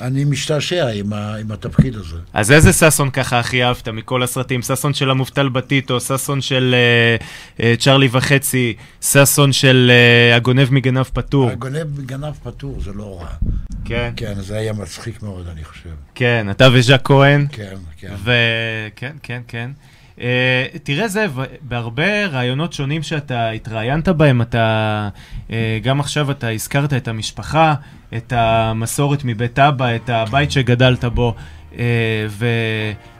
[0.00, 2.16] אני משתעשע עם, ה, עם התפקיד הזה.
[2.32, 4.62] אז איזה ששון ככה הכי אהבת מכל הסרטים?
[4.62, 7.16] ששון של המובטל בטיטו, ששון של אה,
[7.64, 11.50] אה, צ'רלי וחצי, ששון של אה, הגונב מגנב פטור.
[11.50, 13.28] הגונב מגנב פטור, זה לא רע.
[13.84, 15.90] כן, כן, זה היה מצחיק מאוד, אני חושב.
[16.14, 17.46] כן, אתה וז'ק כהן.
[17.52, 18.14] כן, כן.
[18.24, 19.70] וכן, כן, כן.
[20.22, 25.08] אה, תראה זאב, בהרבה רעיונות שונים שאתה התראיינת בהם, אתה
[25.50, 27.74] אה, גם עכשיו אתה הזכרת את המשפחה,
[28.16, 31.34] את המסורת מבית אבא, את הבית שגדלת בו,
[31.78, 32.26] אה,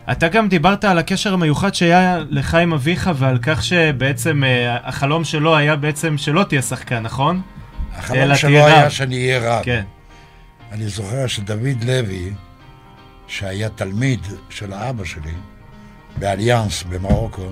[0.07, 5.25] ואתה גם דיברת על הקשר המיוחד שהיה לך עם אביך ועל כך שבעצם אה, החלום
[5.25, 7.41] שלו היה בעצם שלא תהיה שחקן, נכון?
[7.95, 8.89] החלום שלו היה רב.
[8.89, 9.65] שאני אהיה רב.
[9.65, 9.83] כן.
[10.73, 12.33] אני זוכר שדוד לוי,
[13.27, 15.33] שהיה תלמיד של האבא שלי,
[16.19, 17.49] באליאנס במרוקו,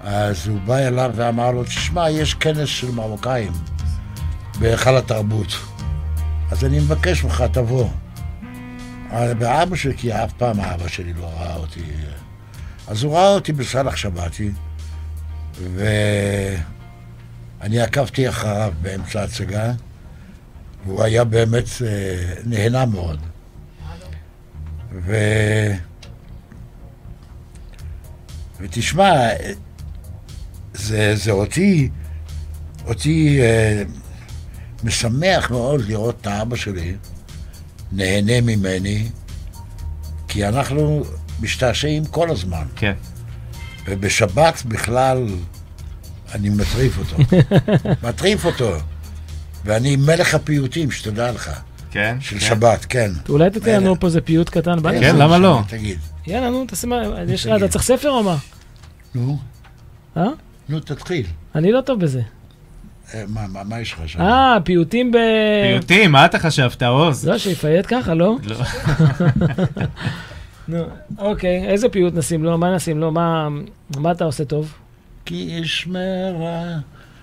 [0.00, 3.52] אז הוא בא אליו ואמר לו, תשמע, יש כנס של מרוקאים
[4.58, 5.52] בהיכל התרבות,
[6.50, 7.88] אז אני מבקש ממך, תבוא.
[9.10, 11.80] אבל- ואבא שלי, כי אף פעם האבא שלי לא ראה אותי,
[12.88, 14.50] אז הוא ראה אותי בסלח שבתי,
[15.74, 16.00] ואני
[17.80, 19.72] עקבתי אחריו באמצע ההצגה,
[20.86, 23.20] והוא היה באמת אה, נהנה מאוד.
[24.92, 25.16] ו...
[28.62, 29.28] ותשמע,
[30.74, 31.88] זה, זה אותי,
[32.86, 33.82] אותי אה,
[34.84, 36.94] משמח מאוד לראות את האבא שלי
[37.92, 39.08] נהנה ממני,
[40.28, 41.02] כי אנחנו
[41.40, 42.64] משתעשעים כל הזמן.
[42.76, 42.92] כן.
[43.88, 45.26] ובשבת בכלל
[46.34, 47.16] אני מטריף אותו.
[48.08, 48.76] מטריף אותו.
[49.64, 51.50] ואני מלך הפיוטים, שתדע לך.
[51.90, 52.16] כן.
[52.20, 52.46] של כן.
[52.46, 53.10] שבת, כן.
[53.28, 54.82] אולי תתן לנו פה איזה פיוט קטן.
[55.00, 55.60] כן, למה לא?
[55.68, 55.98] תגיד.
[56.26, 58.36] יאללה, נו, תעשה מה, יש לך, אתה צריך ספר או מה?
[59.14, 59.38] נו.
[60.16, 60.28] אה?
[60.68, 61.26] נו, תתחיל.
[61.54, 62.22] אני לא טוב בזה.
[63.14, 64.20] אה, מה, מה, מה יש לך שם?
[64.20, 65.16] אה, פיוטים ב...
[65.72, 67.28] פיוטים, מה אתה חשבת, עוז?
[67.28, 68.36] לא, שיפייט ככה, לא?
[68.44, 68.56] לא.
[70.68, 70.84] נו,
[71.18, 72.58] אוקיי, איזה פיוט נשים לו?
[72.58, 73.12] מה נשים לו?
[73.12, 73.48] מה
[73.96, 74.74] מה אתה עושה טוב?
[75.24, 76.78] כי אשמרה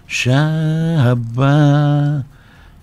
[0.08, 1.46] שבת,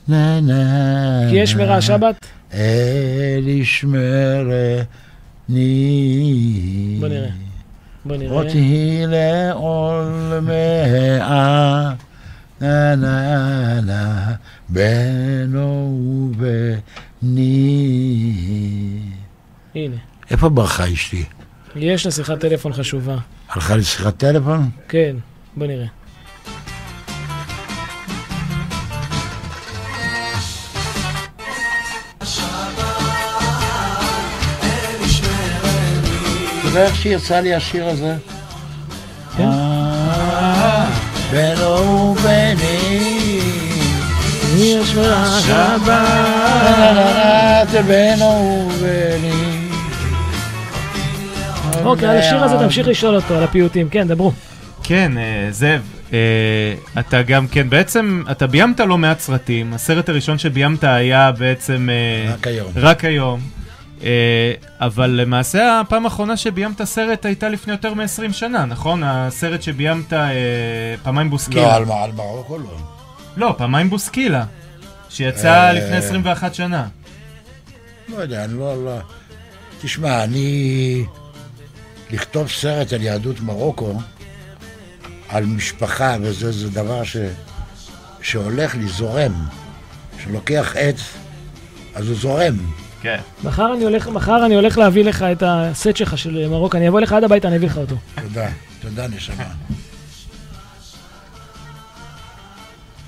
[0.08, 1.30] נה נה.
[1.30, 2.26] כי יש מרע שבת?
[2.54, 4.86] אל ישמרני.
[7.00, 7.45] בוא נראה.
[8.06, 8.32] בוא נראה.
[8.32, 10.46] אותי לעולמיה,
[12.60, 14.32] נה נה נה,
[14.68, 16.00] בנו
[16.36, 17.42] ובני.
[19.74, 19.96] הנה.
[20.30, 21.24] איפה ברחה אשתי?
[21.76, 23.16] יש לה שיחת טלפון חשובה.
[23.48, 24.70] הלכה לשיחת טלפון?
[24.88, 25.16] כן,
[25.56, 25.86] בוא נראה.
[36.76, 38.16] אתה יודע איך שיצא לי השיר הזה?
[39.40, 40.86] אה.
[44.56, 44.88] יש
[45.46, 45.88] שבת,
[47.86, 49.68] בנו ובני.
[51.84, 53.88] אוקיי, על השיר הזה תמשיך לשאול אותו, על הפיוטים.
[53.88, 54.32] כן, דברו.
[54.82, 56.18] כן, אה, זאב, אה,
[56.98, 59.74] אתה גם כן, בעצם, אתה ביימת לא מעט סרטים.
[59.74, 61.88] הסרט הראשון שביימת היה בעצם...
[61.90, 62.68] אה, רק היום.
[62.76, 63.40] רק היום.
[64.06, 69.02] אה, אבל למעשה הפעם האחרונה שביימת סרט הייתה לפני יותר מ-20 שנה, נכון?
[69.04, 70.28] הסרט שביימת אה,
[71.02, 71.62] פעמיים בוסקילה.
[71.62, 72.76] לא, על מה- על מרוקו לא.
[73.36, 74.44] לא, פעמיים בוסקילה.
[75.08, 76.86] שיצא אה, לפני 21 שנה.
[78.08, 78.84] לא יודע, אני לא...
[78.84, 78.98] לא...
[79.80, 81.04] תשמע, אני...
[82.10, 84.00] לכתוב סרט על יהדות מרוקו,
[85.28, 87.16] על משפחה וזה, זה דבר ש...
[88.22, 89.32] שהולך לי, זורם.
[90.24, 91.00] שלוקח עץ,
[91.94, 92.56] אז הוא זורם.
[93.02, 93.20] כן.
[93.44, 96.98] מחר אני הולך, מחר אני הולך להביא לך את הסט שלך של מרוקו, אני אבוא
[96.98, 97.96] אליך עד הביתה, אני אביא לך אותו.
[98.22, 98.48] תודה,
[98.80, 99.44] תודה נשמה.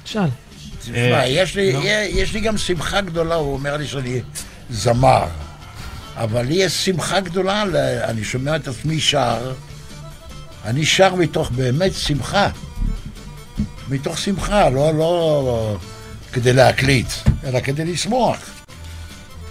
[0.04, 0.28] שאל.
[0.80, 1.62] תשמע, יש לי,
[2.10, 4.20] יש לי גם שמחה גדולה, הוא אומר לי שאני
[4.70, 5.26] זמר.
[6.16, 7.62] אבל לי יש שמחה גדולה,
[8.04, 9.52] אני שומע את עצמי שר,
[10.64, 12.48] אני שר מתוך באמת שמחה.
[13.88, 15.76] מתוך שמחה, לא, לא
[16.32, 17.06] כדי להקליט,
[17.44, 18.57] אלא כדי לשמוח.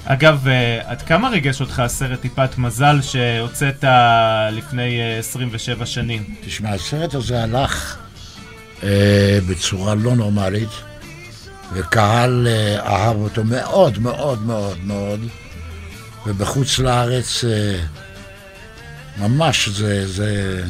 [0.10, 3.84] אגב, אה, עד כמה ריגש אותך הסרט טיפת מזל שהוצאת
[4.52, 6.24] לפני אה, 27 שנים?
[6.46, 7.98] תשמע, הסרט הזה הלך
[8.84, 10.70] אה, בצורה לא נורמלית,
[11.74, 15.20] וקהל אה, אהב אותו מאוד מאוד מאוד מאוד,
[16.26, 17.80] ובחוץ לארץ אה,
[19.18, 20.64] ממש זה, זה,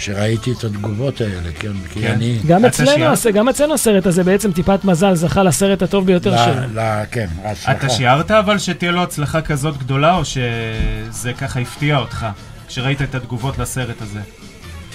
[0.01, 2.13] שראיתי את התגובות האלה, כן, כי כן.
[2.13, 2.39] אני...
[2.47, 6.81] גם אצלנו, גם אצלנו הסרט הזה בעצם טיפת מזל זכה לסרט הטוב ביותר שלו.
[6.81, 7.73] ל- כן, ההצלחה.
[7.73, 12.27] אתה שיערת אבל שתהיה לו הצלחה כזאת גדולה, או שזה ככה הפתיע אותך,
[12.69, 14.21] כשראית את התגובות לסרט הזה?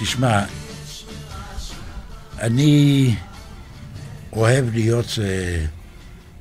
[0.01, 0.43] תשמע,
[2.39, 3.15] אני
[4.33, 5.65] אוהב להיות אה,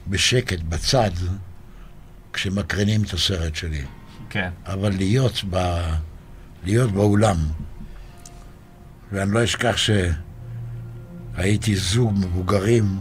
[0.09, 1.11] בשקט, בצד,
[2.33, 3.83] כשמקרינים את הסרט שלי.
[4.31, 4.49] כן.
[4.67, 5.81] אבל להיות, ב,
[6.65, 7.37] להיות באולם,
[9.13, 9.77] ואני לא אשכח
[11.37, 12.99] שהייתי זוג מבוגרים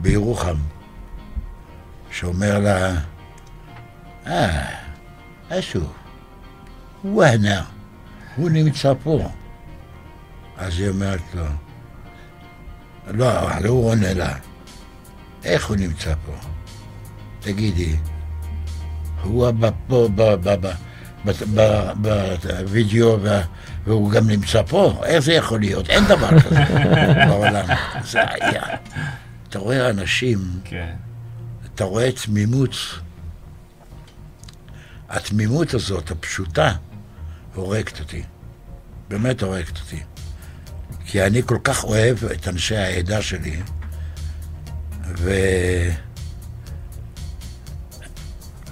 [0.00, 0.56] בירוחם,
[2.10, 2.94] שאומר לה,
[4.26, 4.74] אה,
[5.50, 5.78] איפה
[7.02, 7.24] הוא?
[7.24, 7.64] הנה,
[8.36, 9.28] הוא נמצא פה.
[10.56, 11.44] אז היא אומרת לו,
[13.06, 14.34] לא, אבל הוא עונה לה,
[15.44, 16.32] איך הוא נמצא פה?
[17.40, 17.96] תגידי,
[19.22, 20.08] הוא הבא פה
[21.96, 23.18] בווידאו
[23.88, 25.00] והוא גם נמצא פה?
[25.04, 25.90] איך זה יכול להיות?
[25.90, 26.64] אין דבר כזה
[27.26, 27.66] בעולם.
[28.10, 28.62] זה היה.
[29.48, 30.94] אתה רואה אנשים, כן.
[31.74, 32.70] אתה רואה תמימות.
[35.08, 36.72] התמימות הזאת, הפשוטה,
[37.54, 38.22] הורגת אותי.
[39.08, 40.00] באמת הורגת אותי.
[41.04, 43.56] כי אני כל כך אוהב את אנשי העדה שלי,
[45.16, 45.30] ו...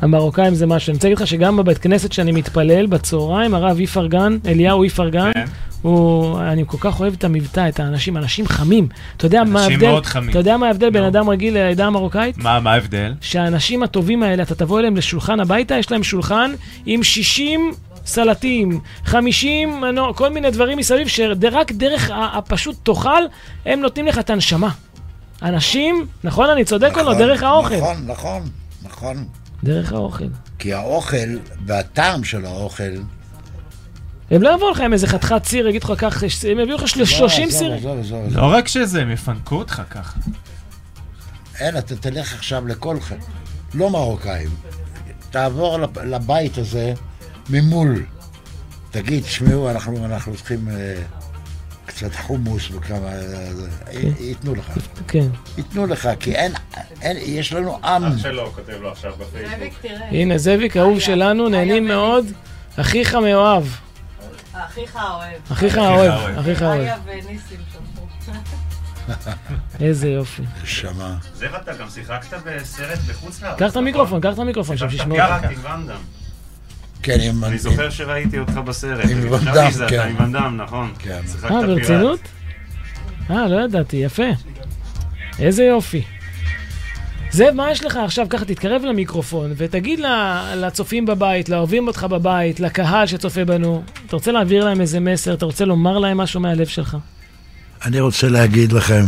[0.01, 0.91] המרוקאים זה משהו.
[0.91, 5.45] אני רוצה להגיד לך שגם בבית כנסת שאני מתפלל בצהריים, הרב איפרגן, אליהו איפרגן, כן.
[5.83, 8.89] הוא, אני כל כך אוהב את המבטא, את האנשים, אנשים חמים.
[9.17, 9.91] אתה יודע מה אנשים ההבדל?
[9.91, 10.31] מאוד חמים.
[10.31, 12.39] אתה יודע מה ההבדל בין אדם רגיל לעדה המרוקאית?
[12.39, 13.15] מה מה ההבדל?
[13.21, 16.53] שהאנשים הטובים האלה, אתה תבוא אליהם לשולחן הביתה, יש להם שולחן
[16.87, 17.73] עם 60
[18.07, 23.23] סלטים, 50, מנוע, כל מיני דברים מסביב, שרק דרך הפשוט תאכל,
[23.67, 24.69] הם נותנים לך את הנשמה.
[25.43, 27.03] אנשים, נכון אני צודק או לא?
[27.03, 27.77] נכון, דרך האוכל.
[27.77, 28.43] נכון, נכון,
[28.83, 29.25] נכון.
[29.65, 30.25] דרך האוכל.
[30.59, 32.83] כי האוכל והטעם של האוכל...
[34.31, 37.05] הם לא יבואו לך עם איזה חתיכת סיר, יגידו לך קח, הם יביאו לך של-
[37.05, 37.75] 30 עזוב, סיר.
[38.31, 40.19] לא רק שזה, הם יפנקו אותך ככה.
[41.61, 43.01] אין, אתה תלך עכשיו לכל...
[43.01, 43.13] ח-
[43.75, 44.49] לא מרוקאים.
[45.31, 46.93] תעבור לב- לבית הזה
[47.51, 48.07] ממול.
[48.91, 50.75] תגיד, תשמעו, אנחנו, אנחנו צריכים אה,
[51.97, 53.09] קצת חומוס וכמה...
[53.09, 53.51] אה,
[53.93, 54.71] י- ייתנו לך.
[55.09, 55.27] כן.
[55.59, 56.53] ייתנו לך, כי אין,
[57.03, 58.05] אין, יש לנו עם.
[58.05, 59.85] אח שלו כותב לו עכשיו בפייסבוק.
[60.11, 62.27] הנה, זאביק, אהוב שלנו, נהנים מאוד.
[62.77, 63.65] אחיך מאוהב.
[64.55, 65.41] אחיך האוהב.
[65.53, 66.81] אחיך האוהב, אחיך האוהב.
[66.81, 68.33] איה וניסים שלחו.
[69.85, 70.43] איזה יופי.
[70.63, 71.17] נשמה.
[71.35, 73.59] זאב, אתה גם שיחקת בסרט בחוץ לארץ.
[73.59, 75.45] קח את המיקרופון, קח את המיקרופון שם, שישמעו אותך.
[75.51, 75.97] עם ואנדאם.
[77.07, 77.45] כן, עם...
[77.45, 79.05] אני זוכר שראיתי אותך בסרט.
[79.05, 80.09] עם אני ואן חשבתי דאם, שזה כן.
[80.09, 80.93] עם ואנדאם, נכון.
[80.99, 81.21] כן.
[81.45, 81.63] אה.
[81.67, 82.21] ברצינות?
[83.31, 84.27] אה, לא ידעתי, יפה.
[85.39, 86.03] איזה יופי.
[87.31, 88.27] זאב, מה יש לך עכשיו?
[88.31, 90.01] ככה תתקרב למיקרופון ותגיד
[90.57, 93.83] לצופים בבית, לאוהבים אותך בבית, לקהל שצופה בנו.
[94.07, 95.35] אתה רוצה להעביר להם איזה מסר?
[95.35, 96.97] אתה רוצה לומר להם משהו מהלב שלך?
[97.85, 99.05] אני רוצה להגיד לכם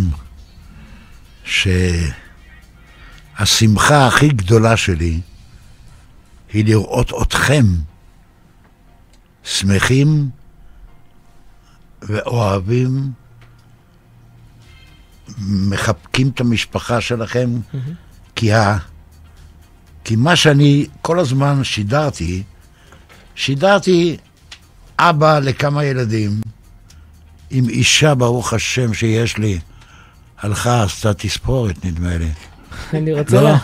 [3.39, 5.21] שהשמחה הכי גדולה שלי
[6.53, 7.65] היא לראות אתכם
[9.49, 10.31] שמחים
[12.03, 13.13] ואוהבים,
[15.39, 17.51] מחבקים את המשפחה שלכם,
[18.37, 18.79] כי, ה...
[20.05, 22.43] כי מה שאני כל הזמן שידרתי,
[23.35, 24.17] שידרתי
[24.99, 26.41] אבא לכמה ילדים,
[27.51, 29.59] עם אישה, ברוך השם, שיש לי,
[30.39, 32.31] הלכה, עשתה תספורת, נדמה לי.
[32.95, 33.43] אני רוצה לא?
[33.51, 33.59] לה-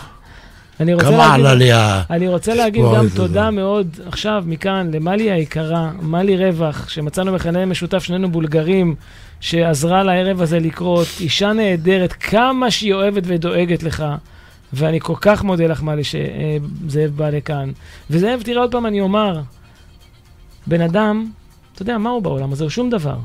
[0.79, 3.05] אני רוצה כמה להגיד- עלה לי ה- אני רוצה להגיד גם?
[3.15, 8.95] תודה מאוד עכשיו, מכאן, למלי היקרה, מלי רווח, שמצאנו מכנה משותף, שנינו בולגרים,
[9.39, 11.07] שעזרה לערב הזה לקרות.
[11.19, 14.05] אישה נהדרת, כמה שהיא אוהבת ודואגת לך.
[14.73, 17.71] ואני כל כך מודה לך, מלי, שזאב בא לכאן.
[18.09, 19.39] וזאב, תראה עוד פעם, אני אומר,
[20.67, 21.25] בן אדם,
[21.73, 22.63] אתה יודע, מה הוא בעולם הזה?
[22.63, 23.15] הוא שום דבר.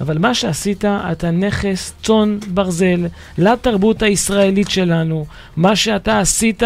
[0.00, 3.06] אבל מה שעשית, אתה נכס צאן ברזל
[3.38, 5.26] לתרבות הישראלית שלנו.
[5.56, 6.62] מה שאתה עשית,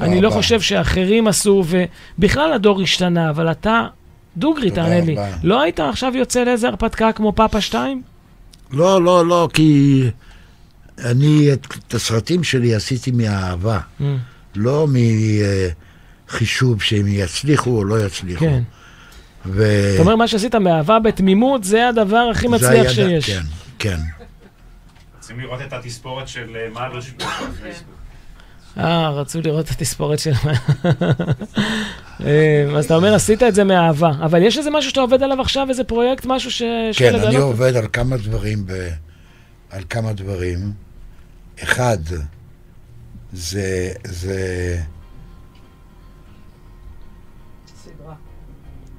[0.00, 0.36] אני לא רבה.
[0.36, 1.64] חושב שאחרים עשו,
[2.18, 3.86] ובכלל הדור השתנה, אבל אתה,
[4.36, 5.16] דוגרי, תענה לי.
[5.42, 8.02] לא היית עכשיו יוצא לאיזה הרפתקה כמו פאפה 2?
[8.72, 10.02] לא, לא, לא, כי
[11.04, 14.04] אני את, את הסרטים שלי עשיתי מאהבה, Mm.
[14.56, 14.86] לא
[16.28, 18.44] מחישוב שהם יצליחו או לא יצליחו.
[18.44, 18.62] כן.
[19.46, 19.64] ו...
[19.94, 23.30] אתה אומר, מה שעשית מאהבה בתמימות, זה הדבר הכי זה מצליח היה- שיש.
[23.30, 23.40] כן,
[23.78, 23.96] כן.
[25.16, 27.94] רוצים לראות את התספורת של אה, מלוש בפייסבוק.
[28.78, 30.32] אה, רצו לראות את התספורת של...
[32.24, 34.10] אה, אז אתה אומר, עשית את זה מאהבה.
[34.24, 36.62] אבל יש איזה משהו שאתה עובד עליו עכשיו, איזה פרויקט, משהו ש...
[36.96, 37.36] כן, אני?
[37.36, 38.72] עובד על כמה דברים, ב...
[39.70, 40.58] על כמה דברים.
[41.62, 41.98] אחד,
[43.32, 43.92] זה,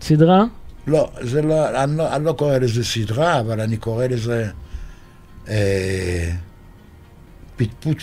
[0.02, 0.44] סדרה?
[0.88, 4.50] לא, זה לא, אני לא, אני לא קורא לזה סדרה, אבל אני קורא לזה
[5.50, 6.32] אה,
[7.56, 7.98] פטפוט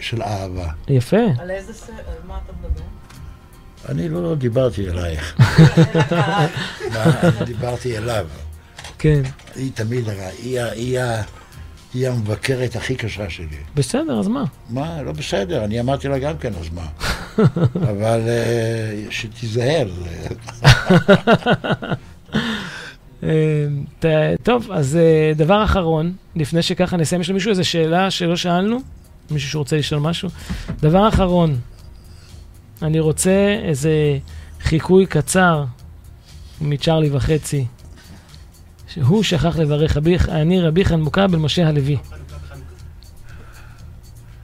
[0.00, 0.68] של אהבה.
[0.88, 1.16] יפה.
[1.38, 2.82] על איזה סרט, על מה אתה מדבר?
[3.88, 5.34] אני לא דיברתי אלייך.
[6.92, 8.26] מה, אני דיברתי אליו.
[8.98, 9.22] כן.
[9.56, 10.08] היא תמיד,
[10.42, 11.22] היא, ה-
[11.94, 13.46] היא, המבקרת הכי קשה שלי.
[13.74, 14.44] בסדר, אז מה?
[14.70, 16.86] מה, לא בסדר, אני אמרתי לה גם כן, אז מה?
[17.90, 19.88] אבל אה, שתיזהר.
[20.04, 20.28] זה-
[24.04, 28.78] אה, טוב, אז אה, דבר אחרון, לפני שככה נסיים, יש למישהו איזו שאלה שלא שאלנו?
[29.30, 30.28] מישהו שרוצה לשאול משהו?
[30.80, 31.58] דבר אחרון,
[32.82, 33.30] אני רוצה
[33.64, 34.18] איזה
[34.60, 35.64] חיקוי קצר
[36.60, 37.64] מצ'רלי וחצי.
[38.94, 41.96] שהוא שכח לברך, רבי, אני רבי חנמוקה בן משה הלוי.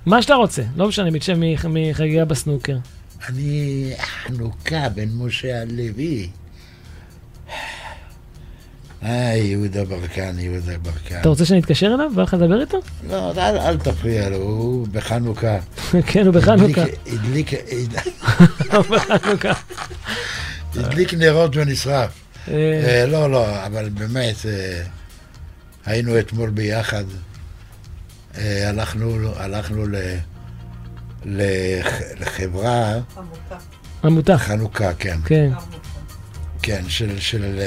[0.06, 2.76] מה שאתה רוצה, לא משנה, מקשב מח- מחגיגה בסנוקר.
[3.28, 3.92] אני
[4.26, 6.28] חנוכה בן משה הלוי.
[9.02, 11.20] היי, יהודה ברקן, יהודה ברקן.
[11.20, 12.10] אתה רוצה שאני אתקשר אליו?
[12.14, 12.78] בא לך לדבר איתו?
[13.08, 15.58] לא, אל, אל תפריע לו, הוא בחנוכה.
[16.12, 16.82] כן, הוא בחנוכה.
[17.06, 18.14] הדליק, הדליק.
[20.76, 22.10] הדליק נרות ונשרף.
[22.50, 22.80] אה.
[23.00, 24.82] אה, לא, לא, אבל באמת, אה,
[25.86, 27.04] היינו אתמול ביחד.
[28.40, 29.96] הלכנו, הלכנו ל,
[31.24, 32.92] לח- לחברה...
[34.04, 34.38] עמותה.
[34.38, 35.18] חנוכה, כן.
[35.24, 35.50] כן.
[36.62, 37.20] כן, של...
[37.20, 37.60] של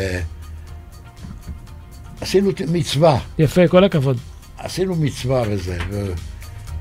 [2.22, 3.20] עשינו מצווה.
[3.40, 4.18] יפה, כל הכבוד.
[4.58, 5.78] עשינו מצווה וזה,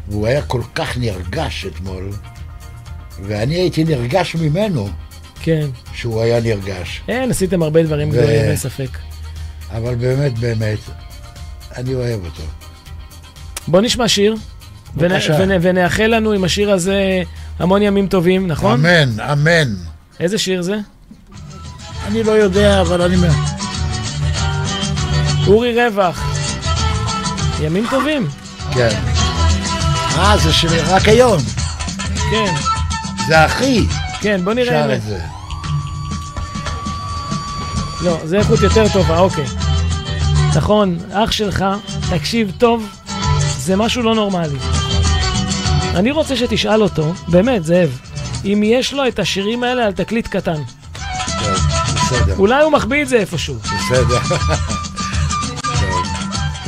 [0.09, 2.11] והוא היה כל כך נרגש אתמול,
[3.23, 4.89] ואני הייתי נרגש ממנו
[5.43, 5.67] כן.
[5.95, 7.03] שהוא היה נרגש.
[7.09, 8.89] אין, עשיתם הרבה דברים ו- גדולים, אין ספק.
[9.77, 10.79] אבל באמת, באמת,
[11.77, 12.43] אני אוהב אותו.
[13.69, 14.35] בוא נשמע שיר,
[14.97, 15.13] ונ-.
[15.39, 17.23] ונ- ונאחל לנו עם השיר הזה
[17.59, 18.87] המון ימים טובים, נכון?
[18.87, 19.75] אמן, אמן.
[20.21, 20.77] איזה שיר זה?
[22.07, 23.17] אני לא יודע, אבל אני...
[25.47, 26.37] אורי רווח.
[27.61, 28.29] ימים טובים.
[28.75, 28.99] כן.
[30.19, 31.39] אה, זה שלי רק היום.
[32.31, 32.55] כן.
[33.29, 33.87] זה אחי.
[34.21, 34.95] כן, בוא נראה שר.
[34.95, 35.21] את זה.
[38.05, 39.45] לא, זה איכות יותר טובה, אוקיי.
[40.57, 41.65] נכון, אח שלך,
[42.11, 42.89] תקשיב טוב,
[43.59, 44.59] זה משהו לא נורמלי.
[45.95, 47.99] אני רוצה שתשאל אותו, באמת, זאב,
[48.45, 50.63] אם יש לו את השירים האלה על תקליט קטן.
[51.95, 52.37] בסדר.
[52.39, 53.55] אולי הוא מחביא את זה איפשהו.
[53.55, 54.19] בסדר.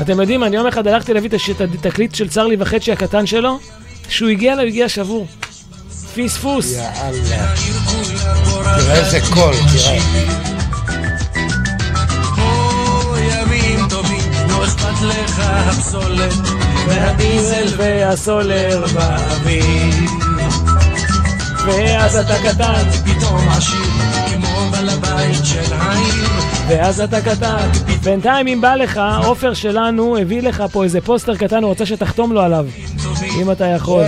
[0.01, 3.59] אתם יודעים, אני יום אחד הלכתי להביא את התקליט של צרלי וחצי הקטן שלו,
[4.09, 5.27] כשהוא הגיע אליו, הגיע שבור.
[6.17, 6.73] פספוס.
[6.73, 7.55] יאללה.
[8.77, 9.99] תראה איזה קול, תראה.
[14.65, 16.33] אכפת לך הפסולת
[16.87, 19.95] והדיזל והסולר באוויר.
[21.67, 23.81] ואז אתה קטן, פתאום עשיר,
[24.35, 26.29] כמו בעל הבית של העיר.
[26.69, 27.69] ואז אתה קטן.
[28.05, 32.33] בינתיים, אם בא לך, עופר שלנו הביא לך פה איזה פוסטר קטן, הוא רוצה שתחתום
[32.33, 32.67] לו עליו.
[33.41, 34.05] אם אתה יכול.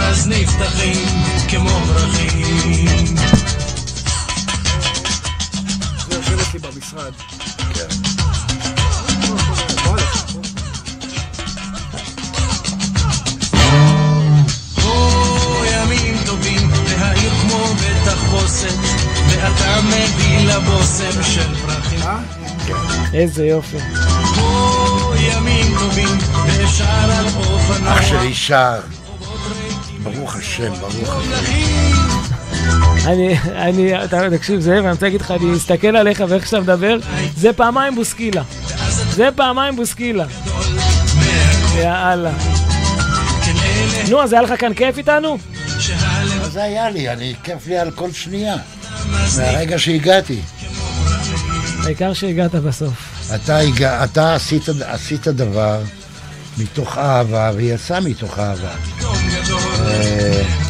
[0.00, 1.06] אז נפתחים
[1.48, 3.16] כמו פרחים.
[6.08, 7.12] זה במשרד.
[19.28, 22.00] ואתה מביא לבושם של פרחים.
[23.14, 23.76] איזה יופי.
[24.38, 27.92] או ימים טובים, ואפשר על אופנוע.
[27.92, 28.80] אח שלי שר.
[30.02, 32.30] ברוך השם, ברוך השם.
[33.06, 36.96] אני, אני, אתה תקשיב, זאב, אני רוצה להגיד לך, אני אסתכל עליך ואיך שאתה מדבר,
[37.36, 38.42] זה פעמיים בוסקילה.
[39.10, 40.24] זה פעמיים בוסקילה.
[41.76, 42.32] יאללה.
[44.10, 45.38] נו, אז היה לך כאן כיף איתנו?
[46.52, 47.08] זה היה לי?
[47.08, 48.56] אני, כיף לי על כל שנייה.
[49.36, 50.40] מהרגע שהגעתי.
[51.84, 53.10] העיקר שהגעת בסוף.
[53.34, 55.80] אתה, הגע, אתה עשית, עשית דבר
[56.58, 58.70] מתוך אהבה, ויצא מתוך אהבה.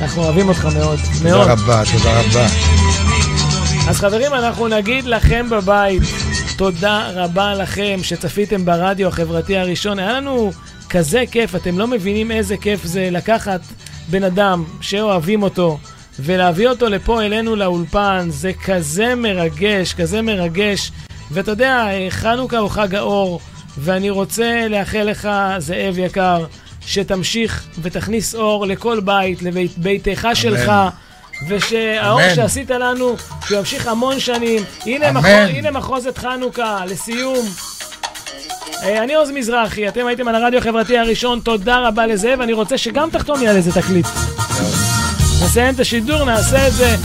[0.00, 0.98] אנחנו אוהבים אותך מאוד.
[1.18, 1.48] תודה מאוד.
[1.48, 2.46] רבה, תודה רבה.
[3.88, 6.02] אז חברים, אנחנו נגיד לכם בבית,
[6.56, 9.98] תודה רבה לכם שצפיתם ברדיו החברתי הראשון.
[9.98, 10.52] היה לנו
[10.90, 13.60] כזה כיף, אתם לא מבינים איזה כיף זה לקחת
[14.08, 15.78] בן אדם שאוהבים אותו
[16.18, 18.26] ולהביא אותו לפה אלינו לאולפן.
[18.30, 20.92] זה כזה מרגש, כזה מרגש.
[21.30, 23.40] ואתה יודע, חנוכה הוא חג האור,
[23.78, 25.28] ואני רוצה לאחל לך,
[25.58, 26.44] זאב יקר,
[26.86, 30.72] שתמשיך ותכניס אור לכל בית, לביתך שלך.
[31.48, 32.34] ושהאור אמן.
[32.34, 33.16] שעשית לנו,
[33.46, 34.62] שהוא ימשיך המון שנים.
[34.86, 35.12] הנה.
[35.12, 37.46] מחוז, הנה מחוזת חנוכה, לסיום.
[38.82, 42.78] אה, אני עוז מזרחי, אתם הייתם על הרדיו החברתי הראשון, תודה רבה לזה, ואני רוצה
[42.78, 44.06] שגם תחתום לי על איזה תקליט.
[45.44, 46.96] נסיים את השידור, נעשה את זה.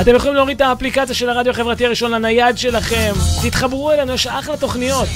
[0.00, 3.12] אתם יכולים להוריד את האפליקציה של הרדיו החברתי הראשון לנייד שלכם.
[3.42, 5.08] תתחברו אלינו, יש אחלה תוכניות.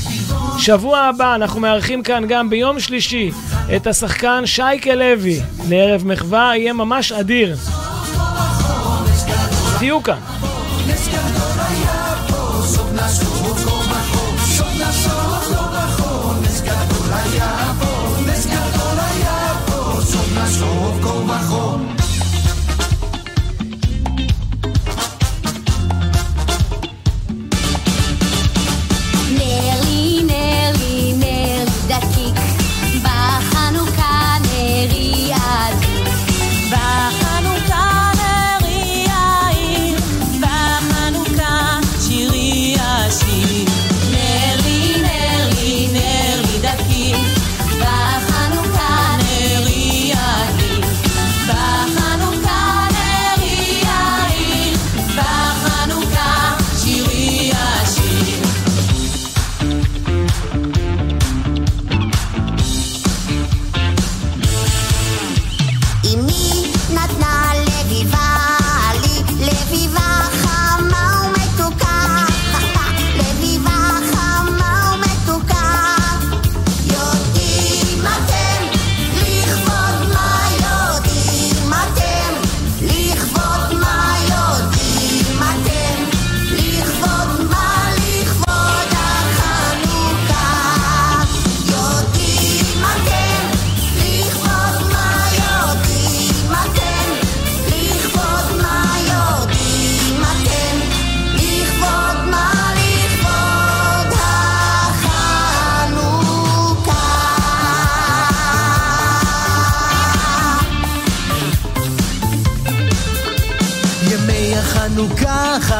[0.58, 3.30] שבוע הבא אנחנו מארחים כאן גם ביום שלישי
[3.76, 5.40] את השחקן שייקה לוי.
[5.68, 7.56] לערב מחווה יהיה ממש אדיר.
[9.78, 10.18] תהיו כאן.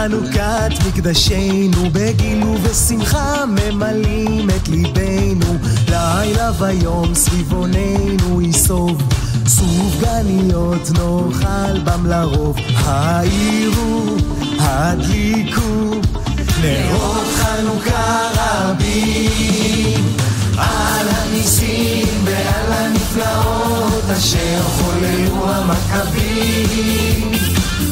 [0.06, 5.54] חנוכת מקדשנו, בגיל ובשמחה ממלאים את ליבנו.
[5.88, 9.02] לילה ויום סביבוננו יסוב,
[9.46, 12.56] סופגניות נאכל בם לרוב.
[12.76, 14.16] העירו,
[14.58, 15.90] הדליקו,
[16.62, 20.14] נרות חנוכה רבים.
[20.58, 27.30] על הניסים ועל הנפלאות אשר חוללו המכבים.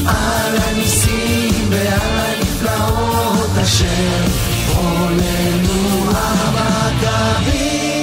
[0.06, 4.26] על הניסים ועל הנפלאות אשר
[4.72, 7.93] חוללו המכבים.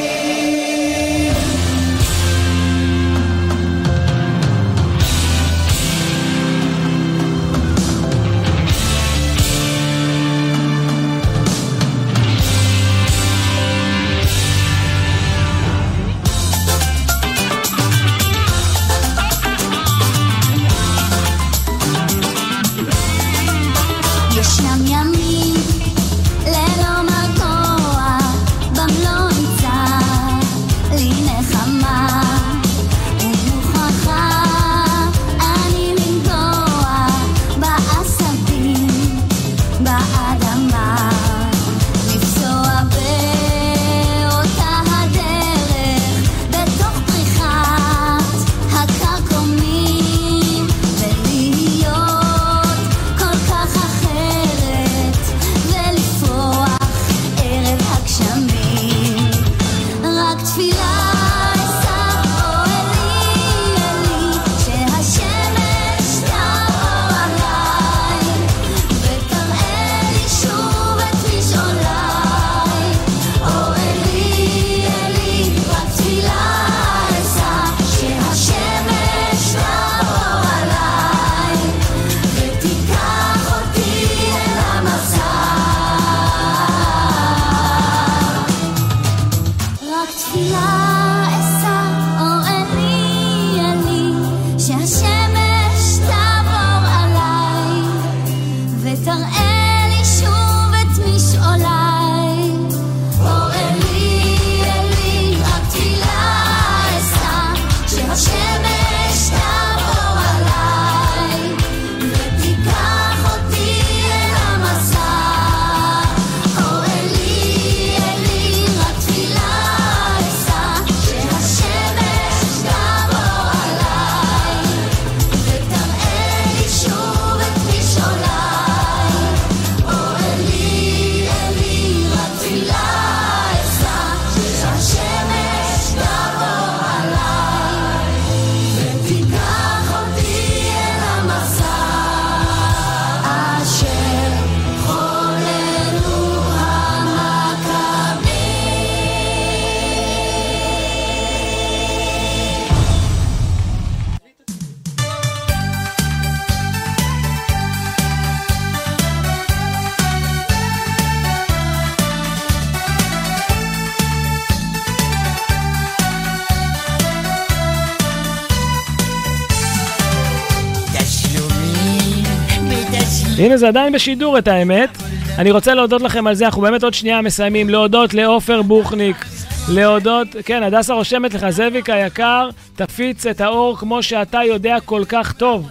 [173.52, 174.90] הנה זה עדיין בשידור את האמת.
[175.38, 177.70] אני רוצה להודות לכם על זה, אנחנו באמת עוד שנייה מסיימים.
[177.70, 179.26] להודות לעופר בוכניק,
[179.70, 185.34] להודות, כן, הדסה רושמת לך, זאביק היקר, תפיץ את האור כמו שאתה יודע כל כך
[185.34, 185.70] טוב.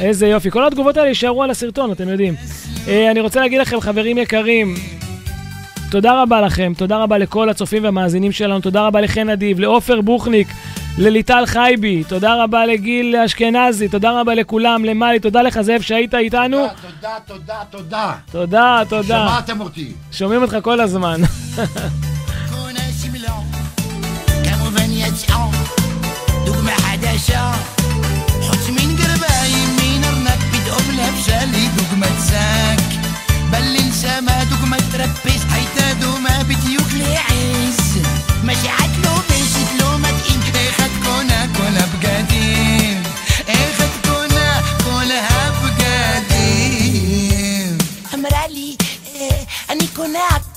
[0.00, 0.50] איזה יופי.
[0.50, 2.34] כל התגובות האלה יישארו על הסרטון, אתם יודעים.
[2.88, 4.74] אה, אני רוצה להגיד לכם, חברים יקרים,
[5.90, 10.48] תודה רבה לכם, תודה רבה לכל הצופים והמאזינים שלנו, תודה רבה לחן אדיב, לעופר בוכניק,
[10.98, 16.66] לליטל חייבי, תודה רבה לגיל אשכנזי, תודה רבה לכולם, למלי, תודה לך זאב שהיית איתנו.
[16.82, 18.12] תודה, תודה, תודה.
[18.30, 19.28] תודה, תודה.
[19.28, 19.92] שמעתם אותי.
[20.12, 21.20] שומעים אותך כל הזמן.
[26.44, 27.73] דוגמה חדשה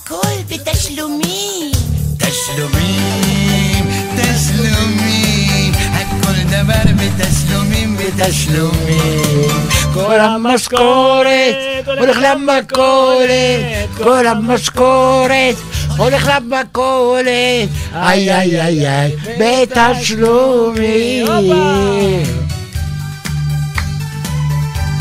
[0.07, 1.71] הכל בתשלומים
[2.17, 3.85] תשלומים,
[4.17, 9.49] תשלומים, הכל דבר בתשלומים, בתשלומים.
[9.93, 11.55] כל המשכורת
[11.99, 15.55] הולך למכולת, כל המשכורת
[15.97, 21.27] הולך למכולת, איי איי איי איי, בתשלומים.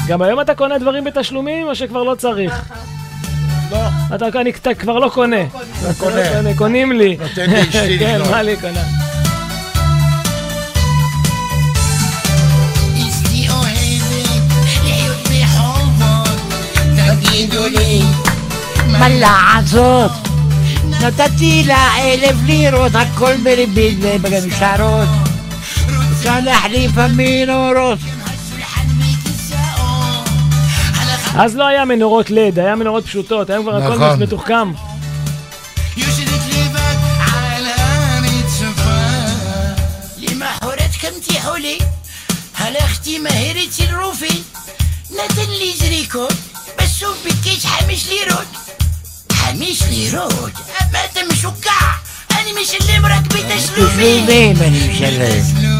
[0.08, 2.52] גם היום אתה קונה דברים בתשלומים, או שכבר לא צריך?
[3.70, 3.78] לא.
[4.14, 5.42] אתה, אני, אתה כבר לא קונה.
[5.42, 6.16] אתה קונה.
[6.16, 7.16] לא קונה, קונים לי.
[7.20, 8.30] נותן לאשתי כן, לקנות.
[8.30, 8.82] מה לי קונה?
[13.08, 14.26] אשתי אוהבת
[14.64, 16.38] לחיות בחובות
[16.96, 18.02] תגידו לי
[18.86, 20.10] מה לעשות?
[21.00, 25.08] נתתי לה אלף לירות, הכל בריבית ובמשטרות.
[26.12, 27.98] אפשר להחליף המנורות.
[31.42, 34.22] אז לא היה מנורות לד, היה מנורות פשוטות, היום כבר הכל נכון.
[34.22, 34.72] מתוחכם.
[35.96, 36.96] יושבת לבד
[37.34, 39.00] על הרצפה
[40.18, 41.74] למחרת קמתי חולה
[42.56, 44.34] הלכתי מהר אצל רופא
[45.10, 46.34] נתן לי זריקות
[46.78, 48.46] בסוף ביקש חמש לירות
[49.32, 50.52] חמש לירות?
[50.92, 51.70] מה אתה משוגע?
[52.30, 55.76] אני משלם רק בתשלומים תשלומים אני משלם.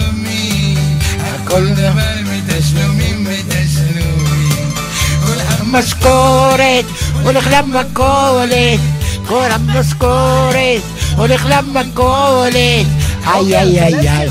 [5.78, 6.84] משכורת,
[7.22, 8.80] הולך למכולת,
[9.28, 10.82] כל המשכורת,
[11.16, 12.86] הולך למכולת,
[13.26, 14.28] איי איי איי איי,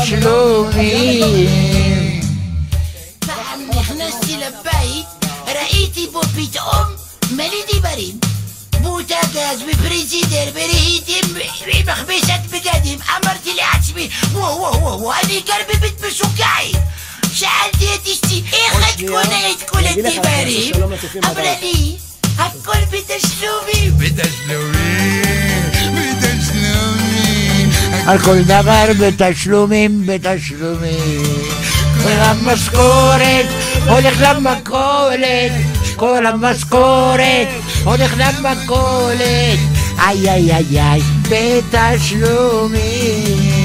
[0.00, 1.10] בתשלומים.
[3.26, 5.06] פעם נכנסתי לבית,
[5.46, 6.84] ראיתי בו פתאום
[7.30, 8.18] מלא דיברים.
[8.82, 12.98] בוטגז ופריזידר ורהיטים ומכבסת בגדים.
[13.08, 16.72] אמרתי לעצמי, וואו וואו וואו, וואו, אני גר בבית משוגעי.
[17.36, 19.78] שאלתי את אשתי, איך את קונה את כל?
[21.24, 21.96] אמרה לי,
[22.38, 23.98] הכל בתשלומים.
[23.98, 25.22] בתשלומים,
[26.20, 27.70] בתשלומים.
[28.06, 31.22] על כל דבר בתשלומים, בתשלומים.
[32.02, 33.46] כל המשכורת
[33.88, 35.52] הולך למכולת,
[35.96, 37.48] כל המשכורת
[37.84, 39.58] הולך למכולת,
[39.98, 41.02] איי איי איי איי,
[41.92, 43.55] בתשלומים.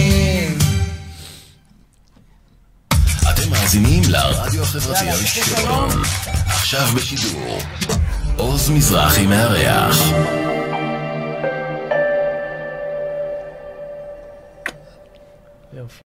[3.73, 5.89] מאזינים לרדיו החברתי הראשון.
[6.45, 7.57] עכשיו בשידור.
[8.37, 9.97] עוז מזרחי מארח.